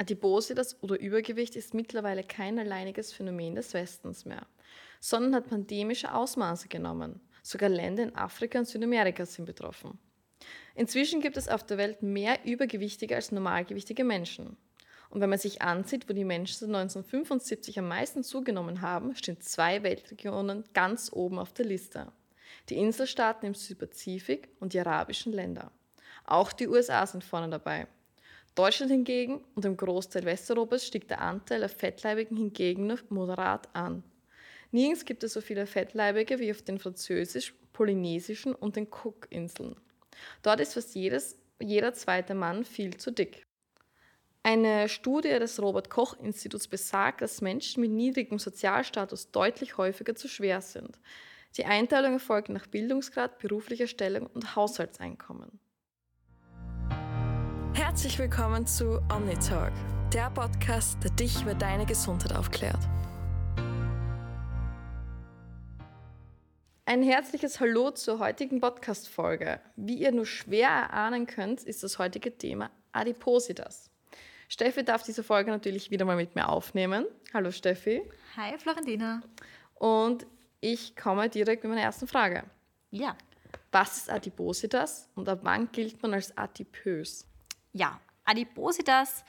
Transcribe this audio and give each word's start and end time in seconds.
Adipositas 0.00 0.82
oder 0.82 0.98
Übergewicht 0.98 1.56
ist 1.56 1.74
mittlerweile 1.74 2.24
kein 2.24 2.58
alleiniges 2.58 3.12
Phänomen 3.12 3.54
des 3.54 3.74
Westens 3.74 4.24
mehr, 4.24 4.46
sondern 4.98 5.34
hat 5.34 5.50
pandemische 5.50 6.14
Ausmaße 6.14 6.68
genommen. 6.68 7.20
Sogar 7.42 7.68
Länder 7.68 8.04
in 8.04 8.16
Afrika 8.16 8.58
und 8.58 8.64
Südamerika 8.64 9.26
sind 9.26 9.44
betroffen. 9.44 9.98
Inzwischen 10.74 11.20
gibt 11.20 11.36
es 11.36 11.48
auf 11.48 11.64
der 11.64 11.76
Welt 11.76 12.02
mehr 12.02 12.38
übergewichtige 12.46 13.14
als 13.14 13.30
normalgewichtige 13.30 14.04
Menschen. 14.04 14.56
Und 15.10 15.20
wenn 15.20 15.28
man 15.28 15.38
sich 15.38 15.60
ansieht, 15.60 16.08
wo 16.08 16.14
die 16.14 16.24
Menschen 16.24 16.60
seit 16.60 16.68
1975 16.68 17.78
am 17.78 17.88
meisten 17.88 18.22
zugenommen 18.22 18.80
haben, 18.80 19.14
stehen 19.16 19.40
zwei 19.42 19.82
Weltregionen 19.82 20.64
ganz 20.72 21.10
oben 21.12 21.38
auf 21.38 21.52
der 21.52 21.66
Liste. 21.66 22.10
Die 22.70 22.78
Inselstaaten 22.78 23.44
im 23.44 23.54
Südpazifik 23.54 24.48
und 24.60 24.72
die 24.72 24.80
arabischen 24.80 25.34
Länder. 25.34 25.72
Auch 26.24 26.52
die 26.52 26.68
USA 26.68 27.06
sind 27.06 27.22
vorne 27.22 27.50
dabei. 27.50 27.86
Deutschland 28.54 28.90
hingegen 28.90 29.44
und 29.54 29.64
im 29.64 29.76
Großteil 29.76 30.24
Westeuropas 30.24 30.86
stieg 30.86 31.08
der 31.08 31.20
Anteil 31.20 31.60
der 31.60 31.68
Fettleibigen 31.68 32.36
hingegen 32.36 32.98
moderat 33.08 33.68
an. 33.74 34.02
Nirgends 34.72 35.04
gibt 35.04 35.24
es 35.24 35.32
so 35.32 35.40
viele 35.40 35.66
Fettleibige 35.66 36.38
wie 36.38 36.50
auf 36.50 36.62
den 36.62 36.78
französisch, 36.78 37.54
polynesischen 37.72 38.54
und 38.54 38.76
den 38.76 38.88
Cook-Inseln. 38.88 39.76
Dort 40.42 40.60
ist 40.60 40.74
fast 40.74 40.94
jedes, 40.94 41.38
jeder 41.60 41.92
zweite 41.94 42.34
Mann 42.34 42.64
viel 42.64 42.96
zu 42.96 43.10
dick. 43.10 43.44
Eine 44.42 44.88
Studie 44.88 45.38
des 45.38 45.60
Robert 45.60 45.90
Koch 45.90 46.18
Instituts 46.18 46.66
besagt, 46.66 47.20
dass 47.20 47.42
Menschen 47.42 47.82
mit 47.82 47.90
niedrigem 47.90 48.38
Sozialstatus 48.38 49.30
deutlich 49.30 49.76
häufiger 49.76 50.14
zu 50.14 50.28
schwer 50.28 50.62
sind. 50.62 50.98
Die 51.56 51.66
Einteilung 51.66 52.14
erfolgt 52.14 52.48
nach 52.48 52.66
Bildungsgrad, 52.66 53.38
beruflicher 53.38 53.86
Stellung 53.86 54.26
und 54.26 54.56
Haushaltseinkommen. 54.56 55.58
Herzlich 57.90 58.20
willkommen 58.20 58.68
zu 58.68 59.02
OmniTalk, 59.12 59.72
der 60.14 60.30
Podcast, 60.30 61.02
der 61.02 61.10
dich 61.10 61.42
über 61.42 61.54
deine 61.54 61.84
Gesundheit 61.84 62.32
aufklärt. 62.36 62.78
Ein 66.84 67.02
herzliches 67.02 67.58
Hallo 67.58 67.90
zur 67.90 68.20
heutigen 68.20 68.60
Podcast-Folge. 68.60 69.60
Wie 69.74 69.96
ihr 69.96 70.12
nur 70.12 70.24
schwer 70.24 70.68
erahnen 70.68 71.26
könnt, 71.26 71.64
ist 71.64 71.82
das 71.82 71.98
heutige 71.98 72.38
Thema 72.38 72.70
Adipositas. 72.92 73.90
Steffi 74.48 74.84
darf 74.84 75.02
diese 75.02 75.24
Folge 75.24 75.50
natürlich 75.50 75.90
wieder 75.90 76.04
mal 76.04 76.14
mit 76.14 76.36
mir 76.36 76.48
aufnehmen. 76.48 77.06
Hallo 77.34 77.50
Steffi. 77.50 78.08
Hi 78.36 78.56
Florentina. 78.56 79.20
Und 79.74 80.28
ich 80.60 80.94
komme 80.94 81.28
direkt 81.28 81.64
mit 81.64 81.70
meiner 81.70 81.82
ersten 81.82 82.06
Frage. 82.06 82.44
Ja. 82.92 83.16
Was 83.72 83.96
ist 83.96 84.10
Adipositas 84.10 85.10
und 85.16 85.28
ab 85.28 85.40
wann 85.42 85.72
gilt 85.72 86.00
man 86.04 86.14
als 86.14 86.38
adipös? 86.38 87.26
Ja, 87.72 88.00
Adipositas, 88.24 89.24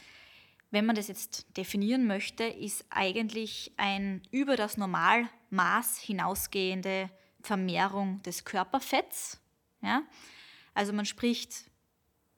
wenn 0.72 0.86
man 0.86 0.96
das 0.96 1.08
jetzt 1.08 1.58
definieren 1.58 2.08
möchte, 2.08 2.46
ist 2.46 2.86
eigentlich 2.90 3.74
ein 3.78 4.22
über 4.32 4.56
das 4.56 4.78
Normalmaß 4.78 5.98
hinausgehende 6.00 7.10
Vermehrung 7.42 8.22
des 8.24 8.46
Körperfetts. 8.46 9.42
Ja? 9.82 10.04
Also 10.74 10.94
man 10.94 11.06
spricht 11.06 11.66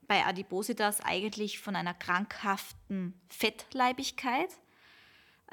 bei 0.07 0.25
Adipositas 0.25 1.01
eigentlich 1.01 1.59
von 1.59 1.75
einer 1.75 1.93
krankhaften 1.93 3.19
Fettleibigkeit. 3.29 4.49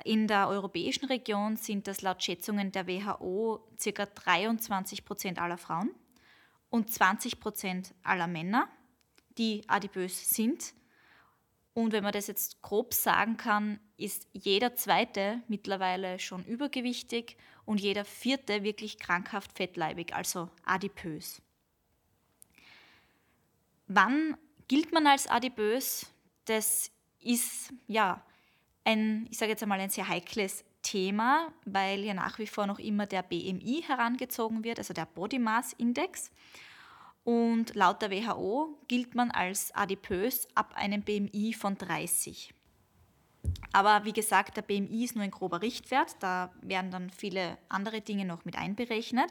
In 0.04 0.26
der 0.26 0.48
europäischen 0.48 1.06
Region 1.06 1.56
sind 1.56 1.86
das 1.86 2.00
laut 2.00 2.22
Schätzungen 2.22 2.72
der 2.72 2.86
WHO 2.86 3.68
ca. 3.82 4.06
23 4.06 5.04
Prozent 5.04 5.38
aller 5.38 5.58
Frauen 5.58 5.90
und 6.70 6.90
20 6.90 7.40
Prozent 7.40 7.94
aller 8.02 8.26
Männer, 8.26 8.68
die 9.40 9.62
adipös 9.68 10.30
sind. 10.30 10.74
Und 11.72 11.92
wenn 11.92 12.04
man 12.04 12.12
das 12.12 12.26
jetzt 12.26 12.60
grob 12.60 12.92
sagen 12.92 13.38
kann, 13.38 13.80
ist 13.96 14.28
jeder 14.32 14.74
zweite 14.74 15.42
mittlerweile 15.48 16.18
schon 16.18 16.44
übergewichtig 16.44 17.36
und 17.64 17.80
jeder 17.80 18.04
vierte 18.04 18.62
wirklich 18.62 18.98
krankhaft 18.98 19.56
fettleibig, 19.56 20.14
also 20.14 20.50
adipös. 20.64 21.40
Wann 23.86 24.36
gilt 24.68 24.92
man 24.92 25.06
als 25.06 25.26
adipös? 25.26 26.06
Das 26.44 26.90
ist 27.20 27.72
ja 27.86 28.22
ein, 28.84 29.26
ich 29.30 29.38
sage 29.38 29.52
jetzt 29.52 29.62
einmal, 29.62 29.80
ein 29.80 29.90
sehr 29.90 30.08
heikles 30.08 30.64
Thema, 30.82 31.52
weil 31.64 32.00
ja 32.04 32.14
nach 32.14 32.38
wie 32.38 32.46
vor 32.46 32.66
noch 32.66 32.78
immer 32.78 33.06
der 33.06 33.22
BMI 33.22 33.84
herangezogen 33.86 34.64
wird, 34.64 34.78
also 34.78 34.92
der 34.92 35.06
Body 35.06 35.38
Mass 35.38 35.72
Index. 35.74 36.30
Und 37.24 37.74
laut 37.74 38.02
der 38.02 38.10
WHO 38.10 38.78
gilt 38.88 39.14
man 39.14 39.30
als 39.30 39.74
adipös 39.74 40.48
ab 40.54 40.74
einem 40.74 41.02
BMI 41.02 41.52
von 41.52 41.76
30. 41.76 42.54
Aber 43.72 44.04
wie 44.04 44.12
gesagt, 44.12 44.56
der 44.56 44.62
BMI 44.62 45.04
ist 45.04 45.14
nur 45.14 45.24
ein 45.24 45.30
grober 45.30 45.62
Richtwert, 45.62 46.16
da 46.20 46.52
werden 46.60 46.90
dann 46.90 47.10
viele 47.10 47.58
andere 47.68 48.00
Dinge 48.00 48.24
noch 48.24 48.44
mit 48.44 48.56
einberechnet. 48.56 49.30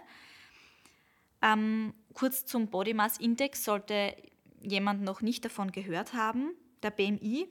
Ähm, 1.41 1.93
kurz 2.13 2.45
zum 2.45 2.67
Body 2.67 2.93
Mass 2.93 3.17
Index 3.17 3.63
sollte 3.63 4.15
jemand 4.61 5.01
noch 5.03 5.21
nicht 5.21 5.45
davon 5.45 5.71
gehört 5.71 6.13
haben. 6.13 6.51
Der 6.83 6.91
BMI 6.91 7.47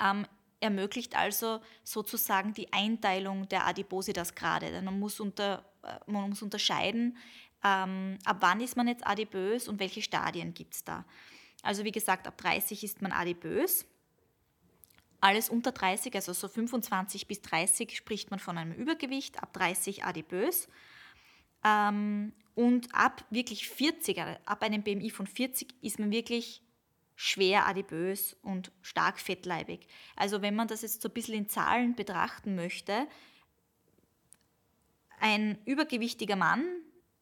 ähm, 0.00 0.26
ermöglicht 0.60 1.16
also 1.16 1.60
sozusagen 1.82 2.54
die 2.54 2.72
Einteilung 2.72 3.48
der 3.48 3.66
Adipositas-Grade. 3.66 4.80
Man 4.82 4.98
muss, 4.98 5.20
äh, 5.20 5.58
man 6.06 6.30
muss 6.30 6.42
unterscheiden, 6.42 7.16
ähm, 7.64 8.18
ab 8.24 8.36
wann 8.40 8.60
ist 8.60 8.76
man 8.76 8.86
jetzt 8.86 9.06
adipös 9.06 9.68
und 9.68 9.80
welche 9.80 10.02
Stadien 10.02 10.52
gibt 10.52 10.74
es 10.74 10.84
da. 10.84 11.04
Also 11.62 11.84
wie 11.84 11.92
gesagt, 11.92 12.26
ab 12.26 12.36
30 12.36 12.84
ist 12.84 13.00
man 13.00 13.10
adipös. 13.10 13.86
Alles 15.20 15.48
unter 15.48 15.72
30, 15.72 16.14
also 16.14 16.34
so 16.34 16.46
25 16.46 17.26
bis 17.26 17.40
30 17.40 17.96
spricht 17.96 18.30
man 18.30 18.38
von 18.38 18.58
einem 18.58 18.72
Übergewicht, 18.72 19.42
ab 19.42 19.54
30 19.54 20.04
adipös. 20.04 20.68
Ähm, 21.64 22.34
und 22.54 22.94
ab 22.94 23.24
wirklich 23.30 23.68
40, 23.68 24.20
ab 24.20 24.62
einem 24.62 24.82
BMI 24.82 25.08
von 25.10 25.26
40 25.26 25.74
ist 25.80 25.98
man 25.98 26.10
wirklich 26.12 26.62
schwer 27.16 27.66
adipös 27.66 28.36
und 28.42 28.70
stark 28.82 29.18
fettleibig. 29.18 29.86
Also 30.16 30.42
wenn 30.42 30.54
man 30.54 30.68
das 30.68 30.82
jetzt 30.82 31.00
so 31.00 31.08
ein 31.08 31.14
bisschen 31.14 31.34
in 31.34 31.48
Zahlen 31.48 31.94
betrachten 31.94 32.54
möchte, 32.54 33.06
ein 35.20 35.58
übergewichtiger 35.64 36.36
Mann 36.36 36.64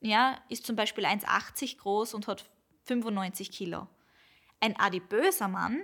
ja, 0.03 0.37
ist 0.49 0.67
zum 0.67 0.77
Beispiel 0.77 1.05
1,80 1.05 1.79
groß 1.79 2.15
und 2.15 2.27
hat 2.27 2.45
95 2.85 3.51
Kilo. 3.51 3.87
Ein 4.61 4.79
adipöser 4.79 5.49
Mann 5.49 5.83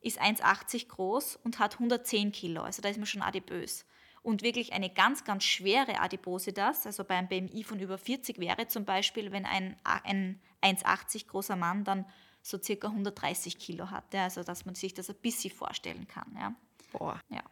ist 0.00 0.20
1,80 0.20 0.88
groß 0.88 1.36
und 1.36 1.58
hat 1.58 1.74
110 1.74 2.32
Kilo. 2.32 2.62
Also 2.62 2.80
da 2.80 2.88
ist 2.88 2.96
man 2.96 3.06
schon 3.06 3.22
adipös. 3.22 3.84
Und 4.22 4.42
wirklich 4.42 4.72
eine 4.72 4.90
ganz, 4.90 5.24
ganz 5.24 5.44
schwere 5.44 6.00
Adipositas, 6.00 6.86
also 6.86 7.04
bei 7.04 7.16
einem 7.16 7.28
BMI 7.28 7.64
von 7.64 7.80
über 7.80 7.96
40 7.96 8.38
wäre 8.38 8.66
zum 8.68 8.84
Beispiel, 8.84 9.32
wenn 9.32 9.46
ein, 9.46 9.76
ein 9.84 10.40
1,80 10.62 11.26
großer 11.26 11.56
Mann 11.56 11.84
dann 11.84 12.04
so 12.42 12.58
circa 12.58 12.88
130 12.88 13.58
Kilo 13.58 13.90
hat. 13.90 14.12
Ja, 14.12 14.24
also 14.24 14.42
dass 14.42 14.64
man 14.64 14.74
sich 14.74 14.94
das 14.94 15.08
ein 15.10 15.16
bisschen 15.16 15.54
vorstellen 15.54 16.06
kann. 16.06 16.36
Ja. 16.38 16.54
Boah. 16.92 17.20
Ja. 17.28 17.42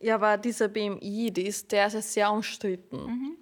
ja, 0.00 0.14
aber 0.14 0.36
dieser 0.36 0.68
BMI, 0.68 1.30
die 1.32 1.46
ist, 1.46 1.72
der 1.72 1.86
ist 1.86 2.12
sehr 2.12 2.30
umstritten. 2.30 3.06
Mhm. 3.06 3.36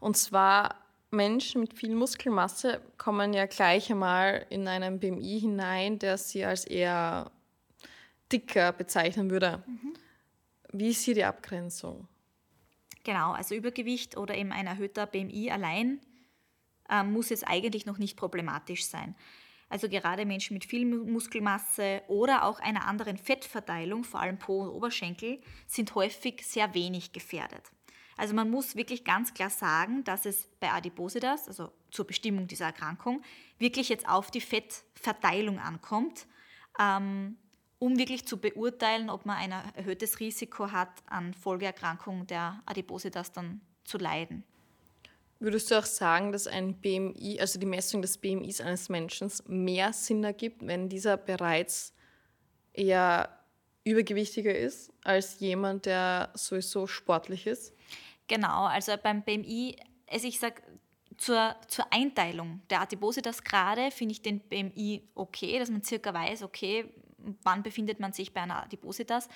Und 0.00 0.16
zwar 0.16 0.87
Menschen 1.10 1.62
mit 1.62 1.72
viel 1.74 1.94
Muskelmasse 1.94 2.82
kommen 2.98 3.32
ja 3.32 3.46
gleich 3.46 3.90
einmal 3.90 4.46
in 4.50 4.68
einen 4.68 5.00
BMI 5.00 5.40
hinein, 5.40 5.98
der 5.98 6.18
sie 6.18 6.44
als 6.44 6.64
eher 6.64 7.30
dicker 8.30 8.72
bezeichnen 8.72 9.30
würde. 9.30 9.62
Mhm. 9.66 9.94
Wie 10.72 10.90
ist 10.90 11.04
hier 11.04 11.14
die 11.14 11.24
Abgrenzung? 11.24 12.06
Genau, 13.04 13.32
also 13.32 13.54
Übergewicht 13.54 14.18
oder 14.18 14.36
eben 14.36 14.52
ein 14.52 14.66
erhöhter 14.66 15.06
BMI 15.06 15.50
allein 15.50 16.00
äh, 16.90 17.02
muss 17.02 17.30
jetzt 17.30 17.48
eigentlich 17.48 17.86
noch 17.86 17.96
nicht 17.96 18.16
problematisch 18.18 18.84
sein. 18.84 19.14
Also 19.70 19.88
gerade 19.88 20.24
Menschen 20.24 20.54
mit 20.54 20.64
viel 20.64 20.86
Muskelmasse 20.86 22.02
oder 22.08 22.44
auch 22.44 22.58
einer 22.58 22.86
anderen 22.86 23.18
Fettverteilung, 23.18 24.04
vor 24.04 24.20
allem 24.20 24.38
Po 24.38 24.62
und 24.62 24.70
Oberschenkel, 24.70 25.40
sind 25.66 25.94
häufig 25.94 26.46
sehr 26.46 26.74
wenig 26.74 27.12
gefährdet. 27.12 27.70
Also 28.18 28.34
man 28.34 28.50
muss 28.50 28.74
wirklich 28.74 29.04
ganz 29.04 29.32
klar 29.32 29.48
sagen, 29.48 30.02
dass 30.02 30.26
es 30.26 30.48
bei 30.58 30.72
Adipositas, 30.72 31.46
also 31.46 31.70
zur 31.92 32.04
Bestimmung 32.04 32.48
dieser 32.48 32.66
Erkrankung, 32.66 33.22
wirklich 33.58 33.88
jetzt 33.88 34.08
auf 34.08 34.32
die 34.32 34.40
Fettverteilung 34.40 35.60
ankommt, 35.60 36.26
ähm, 36.80 37.36
um 37.78 37.96
wirklich 37.96 38.26
zu 38.26 38.38
beurteilen, 38.38 39.08
ob 39.08 39.24
man 39.24 39.36
ein 39.36 39.52
erhöhtes 39.76 40.18
Risiko 40.18 40.72
hat, 40.72 40.90
an 41.06 41.32
Folgeerkrankungen 41.32 42.26
der 42.26 42.60
Adipositas 42.66 43.30
dann 43.30 43.60
zu 43.84 43.98
leiden. 43.98 44.42
Würdest 45.38 45.70
du 45.70 45.78
auch 45.78 45.86
sagen, 45.86 46.32
dass 46.32 46.48
ein 46.48 46.74
BMI, 46.74 47.38
also 47.40 47.60
die 47.60 47.66
Messung 47.66 48.02
des 48.02 48.18
BMIs 48.18 48.60
eines 48.60 48.88
Menschen, 48.88 49.30
mehr 49.46 49.92
Sinn 49.92 50.24
ergibt, 50.24 50.66
wenn 50.66 50.88
dieser 50.88 51.16
bereits 51.16 51.94
eher 52.72 53.38
übergewichtiger 53.84 54.56
ist 54.56 54.90
als 55.04 55.38
jemand, 55.38 55.86
der 55.86 56.32
sowieso 56.34 56.88
sportlich 56.88 57.46
ist? 57.46 57.77
Genau, 58.28 58.66
also 58.66 58.92
beim 59.02 59.22
BMI, 59.22 59.76
also 60.06 60.28
ich 60.28 60.38
sage, 60.38 60.62
zur, 61.16 61.56
zur 61.66 61.92
Einteilung 61.92 62.62
der 62.70 62.82
Adipositas 62.82 63.42
gerade 63.42 63.90
finde 63.90 64.12
ich 64.12 64.22
den 64.22 64.40
BMI 64.40 65.08
okay, 65.14 65.58
dass 65.58 65.70
man 65.70 65.82
circa 65.82 66.14
weiß, 66.14 66.44
okay, 66.44 66.92
wann 67.42 67.62
befindet 67.62 68.00
man 68.00 68.12
sich 68.12 68.32
bei 68.32 68.42
einer 68.42 68.62
Adipositas. 68.62 69.28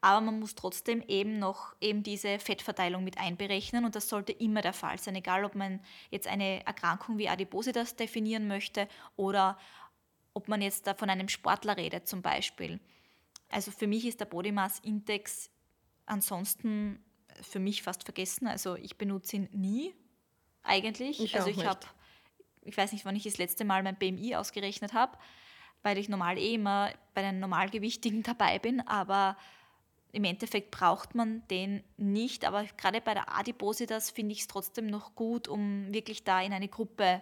Aber 0.00 0.20
man 0.20 0.40
muss 0.40 0.54
trotzdem 0.54 1.02
eben 1.08 1.38
noch 1.38 1.74
eben 1.80 2.02
diese 2.02 2.38
Fettverteilung 2.38 3.02
mit 3.02 3.18
einberechnen 3.18 3.84
und 3.84 3.96
das 3.96 4.08
sollte 4.08 4.32
immer 4.32 4.60
der 4.62 4.72
Fall 4.72 4.98
sein, 4.98 5.16
egal 5.16 5.44
ob 5.44 5.54
man 5.54 5.80
jetzt 6.10 6.26
eine 6.26 6.64
Erkrankung 6.66 7.18
wie 7.18 7.28
Adipositas 7.28 7.96
definieren 7.96 8.46
möchte 8.46 8.88
oder 9.16 9.58
ob 10.34 10.48
man 10.48 10.60
jetzt 10.60 10.86
da 10.86 10.94
von 10.94 11.10
einem 11.10 11.28
Sportler 11.28 11.76
redet 11.76 12.06
zum 12.06 12.22
Beispiel. 12.22 12.78
Also 13.48 13.70
für 13.70 13.86
mich 13.86 14.06
ist 14.06 14.20
der 14.20 14.26
Body 14.26 14.52
Mass 14.52 14.80
Index 14.80 15.50
ansonsten 16.04 17.02
für 17.42 17.58
mich 17.58 17.82
fast 17.82 18.04
vergessen. 18.04 18.46
Also 18.46 18.76
ich 18.76 18.96
benutze 18.96 19.36
ihn 19.36 19.48
nie 19.52 19.94
eigentlich. 20.62 21.20
Ich 21.20 21.36
also 21.36 21.48
ich 21.48 21.64
habe, 21.64 21.80
ich 22.62 22.76
weiß 22.76 22.92
nicht, 22.92 23.04
wann 23.04 23.16
ich 23.16 23.24
das 23.24 23.38
letzte 23.38 23.64
Mal 23.64 23.82
mein 23.82 23.96
BMI 23.96 24.36
ausgerechnet 24.36 24.92
habe, 24.92 25.16
weil 25.82 25.98
ich 25.98 26.08
normal 26.08 26.38
eh 26.38 26.54
immer 26.54 26.92
bei 27.14 27.22
den 27.22 27.40
Normalgewichtigen 27.40 28.22
dabei 28.24 28.58
bin, 28.58 28.80
aber 28.86 29.36
im 30.12 30.24
Endeffekt 30.24 30.70
braucht 30.70 31.14
man 31.14 31.46
den 31.48 31.82
nicht. 31.96 32.44
Aber 32.46 32.64
gerade 32.76 33.00
bei 33.00 33.14
der 33.14 33.36
Adipositas 33.36 34.10
finde 34.10 34.32
ich 34.32 34.40
es 34.40 34.46
trotzdem 34.46 34.86
noch 34.86 35.14
gut, 35.14 35.46
um 35.46 35.92
wirklich 35.92 36.24
da 36.24 36.40
in 36.40 36.52
eine 36.52 36.68
Gruppe 36.68 37.20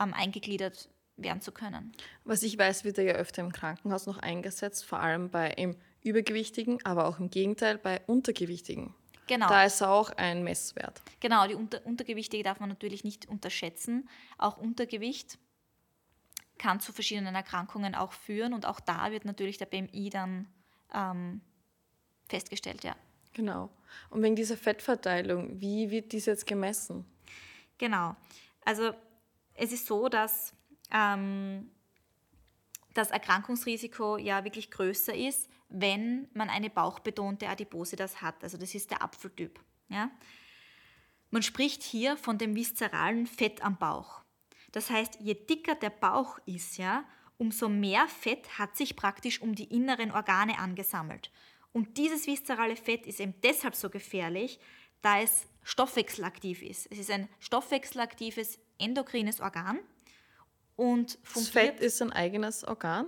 ähm, 0.00 0.14
eingegliedert 0.14 0.88
werden 1.16 1.42
zu 1.42 1.52
können. 1.52 1.92
Was 2.24 2.42
ich 2.42 2.56
weiß, 2.56 2.84
wird 2.84 2.98
er 2.98 3.04
ja 3.04 3.12
öfter 3.14 3.42
im 3.42 3.52
Krankenhaus 3.52 4.06
noch 4.06 4.18
eingesetzt, 4.18 4.84
vor 4.84 5.00
allem 5.00 5.30
bei 5.30 5.50
im 5.50 5.76
Übergewichtigen, 6.02 6.84
aber 6.84 7.06
auch 7.06 7.18
im 7.20 7.30
Gegenteil 7.30 7.78
bei 7.78 8.00
Untergewichtigen. 8.06 8.94
Genau. 9.26 9.48
Da 9.48 9.64
ist 9.64 9.82
auch 9.82 10.10
ein 10.10 10.42
Messwert. 10.42 11.00
Genau, 11.20 11.46
die 11.46 11.54
Unter 11.54 11.84
Untergewichtige 11.86 12.42
darf 12.42 12.60
man 12.60 12.68
natürlich 12.68 13.04
nicht 13.04 13.28
unterschätzen. 13.28 14.08
Auch 14.38 14.56
Untergewicht 14.56 15.38
kann 16.58 16.80
zu 16.80 16.92
verschiedenen 16.92 17.34
Erkrankungen 17.34 17.94
auch 17.94 18.12
führen 18.12 18.52
und 18.52 18.66
auch 18.66 18.80
da 18.80 19.10
wird 19.10 19.24
natürlich 19.24 19.58
der 19.58 19.66
BMI 19.66 20.10
dann 20.10 20.48
ähm, 20.92 21.40
festgestellt, 22.28 22.84
ja. 22.84 22.94
Genau. 23.32 23.70
Und 24.10 24.22
wegen 24.22 24.36
dieser 24.36 24.56
Fettverteilung, 24.56 25.60
wie 25.60 25.90
wird 25.90 26.12
dies 26.12 26.26
jetzt 26.26 26.46
gemessen? 26.46 27.04
Genau. 27.78 28.14
Also 28.64 28.92
es 29.54 29.72
ist 29.72 29.86
so, 29.86 30.08
dass 30.08 30.54
ähm, 30.92 31.70
das 32.94 33.10
Erkrankungsrisiko 33.10 34.18
ja 34.18 34.44
wirklich 34.44 34.70
größer 34.70 35.14
ist, 35.14 35.48
wenn 35.72 36.28
man 36.34 36.50
eine 36.50 36.70
bauchbetonte 36.70 37.48
Adipositas 37.48 38.20
hat. 38.20 38.42
Also 38.42 38.58
das 38.58 38.74
ist 38.74 38.90
der 38.90 39.02
Apfeltyp. 39.02 39.60
Ja? 39.88 40.10
Man 41.30 41.42
spricht 41.42 41.82
hier 41.82 42.16
von 42.16 42.38
dem 42.38 42.54
viszeralen 42.54 43.26
Fett 43.26 43.64
am 43.64 43.78
Bauch. 43.78 44.22
Das 44.72 44.90
heißt, 44.90 45.18
je 45.20 45.34
dicker 45.34 45.74
der 45.74 45.90
Bauch 45.90 46.38
ist, 46.46 46.78
ja, 46.78 47.04
umso 47.38 47.68
mehr 47.68 48.06
Fett 48.08 48.58
hat 48.58 48.76
sich 48.76 48.96
praktisch 48.96 49.42
um 49.42 49.54
die 49.54 49.74
inneren 49.74 50.10
Organe 50.12 50.58
angesammelt. 50.58 51.30
Und 51.72 51.96
dieses 51.96 52.26
viszerale 52.26 52.76
Fett 52.76 53.06
ist 53.06 53.20
eben 53.20 53.34
deshalb 53.42 53.74
so 53.74 53.90
gefährlich, 53.90 54.60
da 55.00 55.20
es 55.20 55.46
stoffwechselaktiv 55.62 56.62
ist. 56.62 56.86
Es 56.90 56.98
ist 56.98 57.10
ein 57.10 57.28
stoffwechselaktives 57.40 58.58
endokrines 58.78 59.40
Organ 59.40 59.78
und 60.76 61.18
Das 61.22 61.32
fungiert 61.32 61.52
Fett 61.52 61.80
ist 61.80 62.02
ein 62.02 62.12
eigenes 62.12 62.64
Organ? 62.64 63.06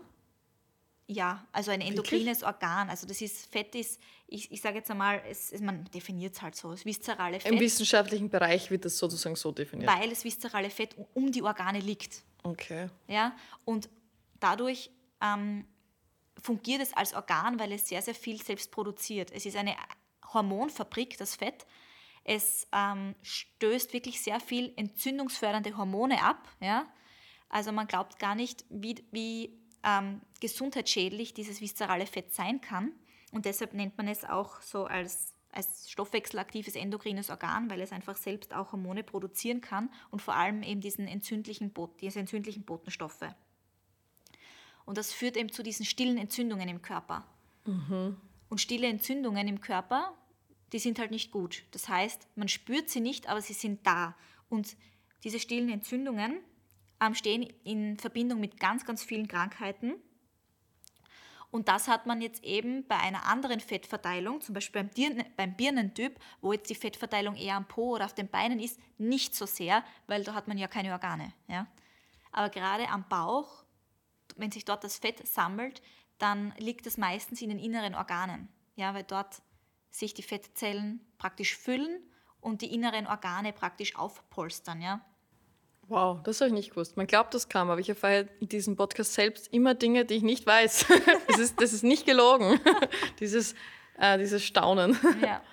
Ja, 1.06 1.46
also 1.52 1.70
ein 1.70 1.80
endokrines 1.80 2.42
Organ. 2.42 2.88
Also 2.88 3.06
das 3.06 3.20
ist 3.20 3.50
Fett 3.52 3.74
ist, 3.74 4.00
ich, 4.26 4.50
ich 4.50 4.60
sage 4.60 4.76
jetzt 4.76 4.90
einmal, 4.90 5.22
es, 5.28 5.52
es, 5.52 5.60
man 5.60 5.84
definiert 5.92 6.34
es 6.34 6.42
halt 6.42 6.56
so, 6.56 6.70
das 6.70 6.84
viszerale 6.84 7.36
Im 7.36 7.42
Fett, 7.42 7.60
wissenschaftlichen 7.60 8.30
Bereich 8.30 8.70
wird 8.70 8.84
das 8.84 8.96
sozusagen 8.96 9.36
so 9.36 9.52
definiert. 9.52 9.90
weil 9.90 10.10
das 10.10 10.24
viszerale 10.24 10.70
Fett 10.70 10.96
um 11.14 11.30
die 11.30 11.42
Organe 11.42 11.80
liegt. 11.80 12.22
Okay. 12.42 12.88
Ja? 13.06 13.36
Und 13.64 13.88
dadurch 14.40 14.90
ähm, 15.20 15.66
fungiert 16.42 16.80
es 16.80 16.94
als 16.94 17.14
Organ, 17.14 17.58
weil 17.58 17.72
es 17.72 17.88
sehr, 17.88 18.02
sehr 18.02 18.14
viel 18.14 18.42
selbst 18.42 18.70
produziert. 18.70 19.30
Es 19.30 19.46
ist 19.46 19.56
eine 19.56 19.76
Hormonfabrik, 20.32 21.18
das 21.18 21.36
Fett. 21.36 21.66
Es 22.24 22.66
ähm, 22.72 23.14
stößt 23.22 23.92
wirklich 23.92 24.22
sehr 24.22 24.40
viel 24.40 24.72
entzündungsfördernde 24.76 25.76
Hormone 25.76 26.22
ab. 26.22 26.48
Ja? 26.60 26.86
Also 27.50 27.72
man 27.72 27.86
glaubt 27.86 28.18
gar 28.18 28.34
nicht, 28.34 28.64
wie, 28.70 29.04
wie 29.12 29.63
ähm, 29.84 30.20
gesundheitsschädlich 30.40 31.34
dieses 31.34 31.60
viszerale 31.60 32.06
Fett 32.06 32.34
sein 32.34 32.60
kann. 32.60 32.92
Und 33.32 33.44
deshalb 33.44 33.74
nennt 33.74 33.96
man 33.98 34.08
es 34.08 34.24
auch 34.24 34.60
so 34.60 34.86
als, 34.86 35.34
als 35.52 35.90
stoffwechselaktives 35.90 36.74
endokrines 36.74 37.30
Organ, 37.30 37.70
weil 37.70 37.80
es 37.80 37.92
einfach 37.92 38.16
selbst 38.16 38.54
auch 38.54 38.72
Hormone 38.72 39.02
produzieren 39.02 39.60
kann 39.60 39.90
und 40.10 40.22
vor 40.22 40.34
allem 40.34 40.62
eben 40.62 40.80
diesen 40.80 41.06
entzündlichen, 41.06 41.72
diese 42.00 42.20
entzündlichen 42.20 42.64
Botenstoffe. 42.64 43.24
Und 44.84 44.98
das 44.98 45.12
führt 45.12 45.36
eben 45.36 45.50
zu 45.50 45.62
diesen 45.62 45.84
stillen 45.84 46.18
Entzündungen 46.18 46.68
im 46.68 46.82
Körper. 46.82 47.26
Und 48.48 48.60
stille 48.60 48.86
Entzündungen 48.86 49.48
im 49.48 49.60
Körper, 49.60 50.14
die 50.72 50.78
sind 50.78 50.98
halt 50.98 51.10
nicht 51.10 51.30
gut. 51.30 51.64
Das 51.70 51.88
heißt, 51.88 52.28
man 52.36 52.48
spürt 52.48 52.90
sie 52.90 53.00
nicht, 53.00 53.28
aber 53.28 53.40
sie 53.40 53.54
sind 53.54 53.86
da. 53.86 54.14
Und 54.48 54.76
diese 55.24 55.40
stillen 55.40 55.70
Entzündungen 55.70 56.38
ähm, 57.00 57.14
stehen 57.14 57.42
in 57.64 57.98
Verbindung 57.98 58.40
mit 58.40 58.58
ganz, 58.58 58.84
ganz 58.84 59.02
vielen 59.02 59.28
Krankheiten. 59.28 59.94
Und 61.50 61.68
das 61.68 61.86
hat 61.86 62.04
man 62.06 62.20
jetzt 62.20 62.42
eben 62.42 62.84
bei 62.88 62.96
einer 62.96 63.26
anderen 63.26 63.60
Fettverteilung, 63.60 64.40
zum 64.40 64.54
Beispiel 64.54 64.82
beim, 64.82 64.90
Dirn 64.92 65.24
beim 65.36 65.54
Birnentyp, 65.54 66.18
wo 66.40 66.52
jetzt 66.52 66.68
die 66.68 66.74
Fettverteilung 66.74 67.36
eher 67.36 67.54
am 67.54 67.68
Po 67.68 67.94
oder 67.94 68.06
auf 68.06 68.14
den 68.14 68.28
Beinen 68.28 68.58
ist, 68.58 68.80
nicht 68.98 69.36
so 69.36 69.46
sehr, 69.46 69.84
weil 70.08 70.24
da 70.24 70.34
hat 70.34 70.48
man 70.48 70.58
ja 70.58 70.66
keine 70.66 70.90
Organe. 70.90 71.32
Ja? 71.46 71.68
Aber 72.32 72.48
gerade 72.48 72.88
am 72.88 73.08
Bauch, 73.08 73.64
wenn 74.34 74.50
sich 74.50 74.64
dort 74.64 74.82
das 74.82 74.98
Fett 74.98 75.24
sammelt, 75.28 75.80
dann 76.18 76.52
liegt 76.58 76.88
es 76.88 76.96
meistens 76.96 77.40
in 77.40 77.50
den 77.50 77.60
inneren 77.60 77.94
Organen, 77.94 78.48
ja, 78.74 78.92
weil 78.92 79.04
dort 79.04 79.40
sich 79.90 80.12
die 80.12 80.22
Fettzellen 80.24 81.06
praktisch 81.18 81.56
füllen 81.56 82.02
und 82.40 82.62
die 82.62 82.74
inneren 82.74 83.06
Organe 83.06 83.52
praktisch 83.52 83.94
aufpolstern. 83.94 84.82
Ja? 84.82 85.04
Wow, 85.88 86.22
das 86.22 86.40
habe 86.40 86.48
ich 86.48 86.54
nicht 86.54 86.70
gewusst. 86.70 86.96
Man 86.96 87.06
glaubt 87.06 87.34
das 87.34 87.48
kaum, 87.48 87.70
aber 87.70 87.80
ich 87.80 87.88
erfahre 87.88 88.28
in 88.40 88.48
diesem 88.48 88.76
Podcast 88.76 89.14
selbst 89.14 89.52
immer 89.52 89.74
Dinge, 89.74 90.04
die 90.04 90.14
ich 90.14 90.22
nicht 90.22 90.46
weiß. 90.46 90.86
Das 91.26 91.38
ist, 91.38 91.60
das 91.60 91.72
ist 91.72 91.82
nicht 91.82 92.06
gelogen. 92.06 92.60
Dieses, 93.20 93.54
äh, 93.98 94.18
dieses 94.18 94.44
Staunen. 94.44 94.98
Ja. 95.22 95.42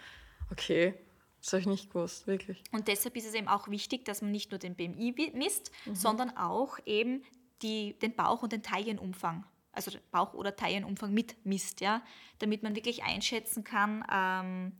Okay, 0.51 0.93
das 1.39 1.53
habe 1.53 1.61
ich 1.61 1.65
nicht 1.65 1.93
gewusst, 1.93 2.27
wirklich. 2.27 2.61
Und 2.73 2.89
deshalb 2.89 3.15
ist 3.15 3.25
es 3.25 3.33
eben 3.33 3.47
auch 3.47 3.69
wichtig, 3.69 4.03
dass 4.03 4.21
man 4.21 4.31
nicht 4.31 4.51
nur 4.51 4.59
den 4.59 4.75
BMI 4.75 5.31
misst, 5.33 5.71
sondern 5.93 6.35
auch 6.35 6.77
eben 6.85 7.23
die, 7.61 7.97
den 7.99 8.13
Bauch- 8.13 8.43
und 8.43 8.51
den 8.51 8.61
Taillenumfang, 8.61 9.45
also 9.71 9.91
den 9.91 10.01
Bauch- 10.11 10.33
oder 10.33 10.53
Taillenumfang 10.53 11.13
mit 11.13 11.37
misst, 11.45 11.79
ja, 11.79 12.01
damit 12.39 12.63
man 12.63 12.75
wirklich 12.75 13.03
einschätzen 13.03 13.63
kann, 13.63 14.03
ähm, 14.11 14.73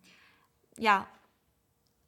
ja, 0.77 1.07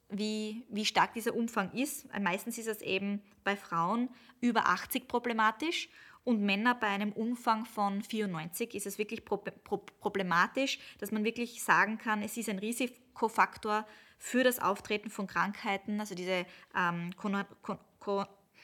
wie, 0.08 0.64
wie 0.68 0.84
stark 0.84 1.14
dieser 1.14 1.34
Umfang 1.34 1.72
ist. 1.72 2.06
Meistens 2.20 2.58
ist 2.58 2.68
es 2.68 2.82
eben 2.82 3.22
bei 3.42 3.56
Frauen 3.56 4.08
über 4.40 4.66
80 4.66 5.08
problematisch 5.08 5.88
und 6.24 6.40
Männer 6.40 6.74
bei 6.74 6.86
einem 6.86 7.12
Umfang 7.12 7.66
von 7.66 8.02
94 8.02 8.74
ist 8.74 8.86
es 8.86 8.98
wirklich 8.98 9.24
pro, 9.24 9.36
pro, 9.36 9.78
problematisch, 10.00 10.78
dass 10.98 11.12
man 11.12 11.22
wirklich 11.22 11.62
sagen 11.62 11.98
kann, 11.98 12.22
es 12.22 12.36
ist 12.36 12.48
ein 12.48 12.58
Risikofaktor 12.58 13.86
für 14.18 14.42
das 14.42 14.58
Auftreten 14.58 15.10
von 15.10 15.26
Krankheiten, 15.26 16.00
also 16.00 16.14
diese 16.14 16.46
ähm, 16.74 17.14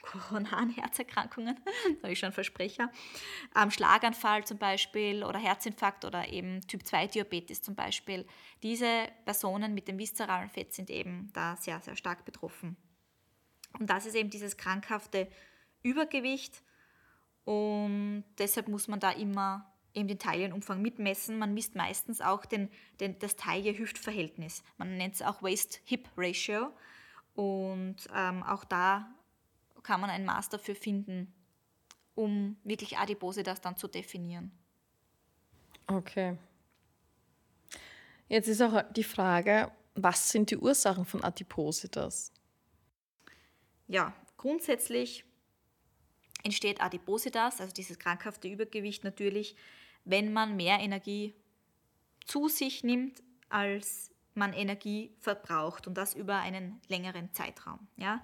koronaren 0.02 0.70
Herzerkrankungen, 0.76 1.58
da 1.64 2.02
habe 2.02 2.12
ich 2.12 2.18
schon 2.18 2.32
Versprecher, 2.32 2.90
ähm, 3.56 3.70
Schlaganfall 3.70 4.44
zum 4.44 4.58
Beispiel 4.58 5.24
oder 5.24 5.38
Herzinfarkt 5.38 6.04
oder 6.04 6.28
eben 6.28 6.60
Typ-2-Diabetes 6.66 7.62
zum 7.62 7.74
Beispiel. 7.74 8.26
Diese 8.62 9.08
Personen 9.24 9.74
mit 9.74 9.88
dem 9.88 9.98
viszeralen 9.98 10.50
Fett 10.50 10.72
sind 10.72 10.90
eben 10.90 11.30
da 11.32 11.56
sehr, 11.56 11.80
sehr 11.80 11.96
stark 11.96 12.24
betroffen. 12.24 12.76
Und 13.78 13.88
das 13.88 14.06
ist 14.06 14.14
eben 14.14 14.30
dieses 14.30 14.56
krankhafte 14.56 15.28
Übergewicht 15.82 16.62
und 17.44 18.24
deshalb 18.38 18.68
muss 18.68 18.88
man 18.88 19.00
da 19.00 19.10
immer 19.10 19.72
eben 19.94 20.08
den 20.08 20.18
Taillenumfang 20.18 20.80
mitmessen. 20.80 21.38
Man 21.38 21.54
misst 21.54 21.74
meistens 21.74 22.20
auch 22.20 22.44
den, 22.44 22.68
den, 23.00 23.18
das 23.18 23.36
Taille-Hüft-Verhältnis. 23.36 24.62
Man 24.76 24.96
nennt 24.96 25.14
es 25.14 25.22
auch 25.22 25.42
Waist-Hip-Ratio 25.42 26.72
und 27.34 27.96
ähm, 28.14 28.42
auch 28.42 28.64
da 28.64 29.08
kann 29.82 30.00
man 30.00 30.10
ein 30.10 30.24
Maß 30.24 30.48
dafür 30.48 30.74
finden, 30.74 31.32
um 32.14 32.56
wirklich 32.64 32.98
Adipositas 32.98 33.60
dann 33.60 33.76
zu 33.76 33.88
definieren. 33.88 34.52
Okay. 35.86 36.36
Jetzt 38.28 38.48
ist 38.48 38.62
auch 38.62 38.82
die 38.92 39.04
Frage, 39.04 39.72
was 39.94 40.30
sind 40.30 40.50
die 40.50 40.56
Ursachen 40.56 41.04
von 41.04 41.24
Adipositas? 41.24 42.32
Ja, 43.88 44.14
grundsätzlich 44.36 45.24
entsteht 46.44 46.80
Adipositas, 46.80 47.60
also 47.60 47.72
dieses 47.72 47.98
krankhafte 47.98 48.48
Übergewicht 48.48 49.02
natürlich, 49.02 49.56
wenn 50.04 50.32
man 50.32 50.56
mehr 50.56 50.78
Energie 50.78 51.34
zu 52.24 52.48
sich 52.48 52.84
nimmt, 52.84 53.22
als 53.48 54.12
man 54.34 54.52
Energie 54.52 55.14
verbraucht 55.18 55.86
und 55.86 55.94
das 55.94 56.14
über 56.14 56.36
einen 56.36 56.80
längeren 56.88 57.32
Zeitraum. 57.32 57.88
Ja? 57.96 58.22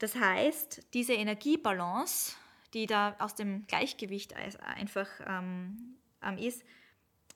Das 0.00 0.16
heißt, 0.16 0.82
diese 0.94 1.12
Energiebalance, 1.12 2.34
die 2.72 2.86
da 2.86 3.14
aus 3.18 3.34
dem 3.34 3.66
Gleichgewicht 3.66 4.34
einfach 4.34 5.06
ähm, 5.26 5.98
ähm, 6.22 6.38
ist, 6.38 6.64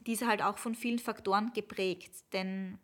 die 0.01 0.13
ist 0.13 0.27
halt 0.27 0.43
auch 0.43 0.57
von 0.57 0.75
vielen 0.75 0.99
Faktoren 0.99 1.53
geprägt. 1.53 2.33
Denn 2.33 2.79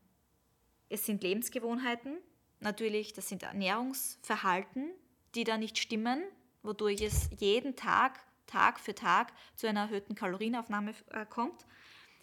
es 0.90 1.06
sind 1.06 1.22
Lebensgewohnheiten, 1.22 2.18
natürlich, 2.60 3.14
das 3.14 3.30
sind 3.30 3.42
Ernährungsverhalten, 3.42 4.90
die 5.34 5.44
da 5.44 5.56
nicht 5.56 5.78
stimmen, 5.78 6.22
wodurch 6.62 7.00
es 7.00 7.30
jeden 7.38 7.74
Tag, 7.74 8.20
Tag 8.46 8.80
für 8.80 8.94
Tag 8.94 9.32
zu 9.56 9.66
einer 9.66 9.82
erhöhten 9.82 10.14
Kalorienaufnahme 10.14 10.92
äh, 11.10 11.24
kommt. 11.24 11.66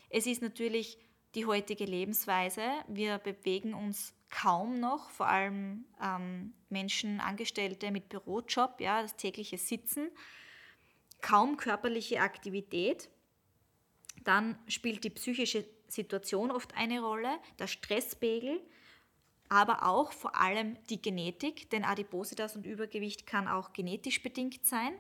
Es 0.09 0.27
ist 0.27 0.43
natürlich 0.43 0.99
die 1.33 1.47
heutige 1.47 1.85
Lebensweise. 1.85 2.61
Wir 2.87 3.17
bewegen 3.17 3.73
uns 3.73 4.13
kaum 4.29 4.79
noch, 4.79 5.10
vor 5.10 5.27
allem 5.27 5.86
ähm, 6.01 6.53
Menschen, 6.69 7.19
Angestellte 7.19 7.91
mit 7.91 8.10
Bürojob, 8.10 8.81
ja, 8.81 9.01
das 9.01 9.15
tägliche 9.15 9.57
Sitzen, 9.57 10.10
kaum 11.22 11.57
körperliche 11.57 12.22
Aktivität. 12.22 13.10
Dann 14.24 14.57
spielt 14.67 15.03
die 15.03 15.10
psychische 15.10 15.65
Situation 15.88 16.51
oft 16.51 16.75
eine 16.75 17.01
Rolle, 17.01 17.39
der 17.60 17.67
Stresspegel, 17.67 18.60
aber 19.50 19.88
auch 19.88 20.12
vor 20.12 20.36
allem 20.36 20.77
die 20.89 21.01
Genetik, 21.01 21.69
denn 21.69 21.86
Adipositas 21.86 22.55
und 22.55 22.65
Übergewicht 22.65 23.25
kann 23.25 23.48
auch 23.48 23.72
genetisch 23.72 24.22
bedingt 24.22 24.65
sein. 24.65 24.93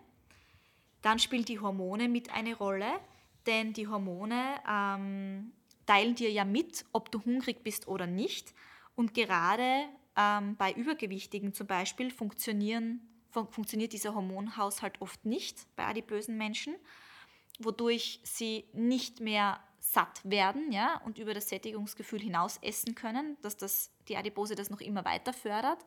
Dann 1.01 1.19
spielen 1.19 1.45
die 1.45 1.59
Hormone 1.59 2.07
mit 2.07 2.33
eine 2.33 2.55
Rolle, 2.55 2.87
denn 3.45 3.73
die 3.73 3.87
Hormone 3.87 4.59
ähm, 4.69 5.51
teilen 5.85 6.15
dir 6.15 6.31
ja 6.31 6.45
mit, 6.45 6.85
ob 6.91 7.11
du 7.11 7.23
hungrig 7.23 7.63
bist 7.63 7.87
oder 7.87 8.07
nicht. 8.07 8.53
Und 8.97 9.13
gerade 9.13 9.85
ähm, 10.15 10.55
bei 10.55 10.73
Übergewichtigen 10.73 11.53
zum 11.53 11.67
Beispiel 11.67 12.09
funktionieren, 12.09 12.99
fun 13.29 13.47
funktioniert 13.47 13.93
dieser 13.93 14.15
Hormonhaushalt 14.15 14.99
oft 15.01 15.23
nicht 15.23 15.67
bei 15.75 15.85
adipösen 15.85 16.35
Menschen, 16.35 16.75
wodurch 17.59 18.19
sie 18.23 18.65
nicht 18.73 19.19
mehr 19.19 19.59
satt 19.79 20.19
werden 20.23 20.71
ja, 20.71 20.99
und 21.05 21.19
über 21.19 21.35
das 21.35 21.47
Sättigungsgefühl 21.47 22.19
hinaus 22.19 22.57
essen 22.63 22.95
können, 22.95 23.37
dass 23.43 23.55
das, 23.55 23.91
die 24.07 24.17
Adipose 24.17 24.55
das 24.55 24.71
noch 24.71 24.81
immer 24.81 25.05
weiter 25.05 25.31
fördert. 25.31 25.85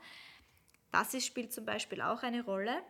Das 0.93 1.13
ist, 1.13 1.27
spielt 1.27 1.53
zum 1.53 1.65
Beispiel 1.67 2.01
auch 2.01 2.23
eine 2.23 2.45
Rolle. 2.45 2.81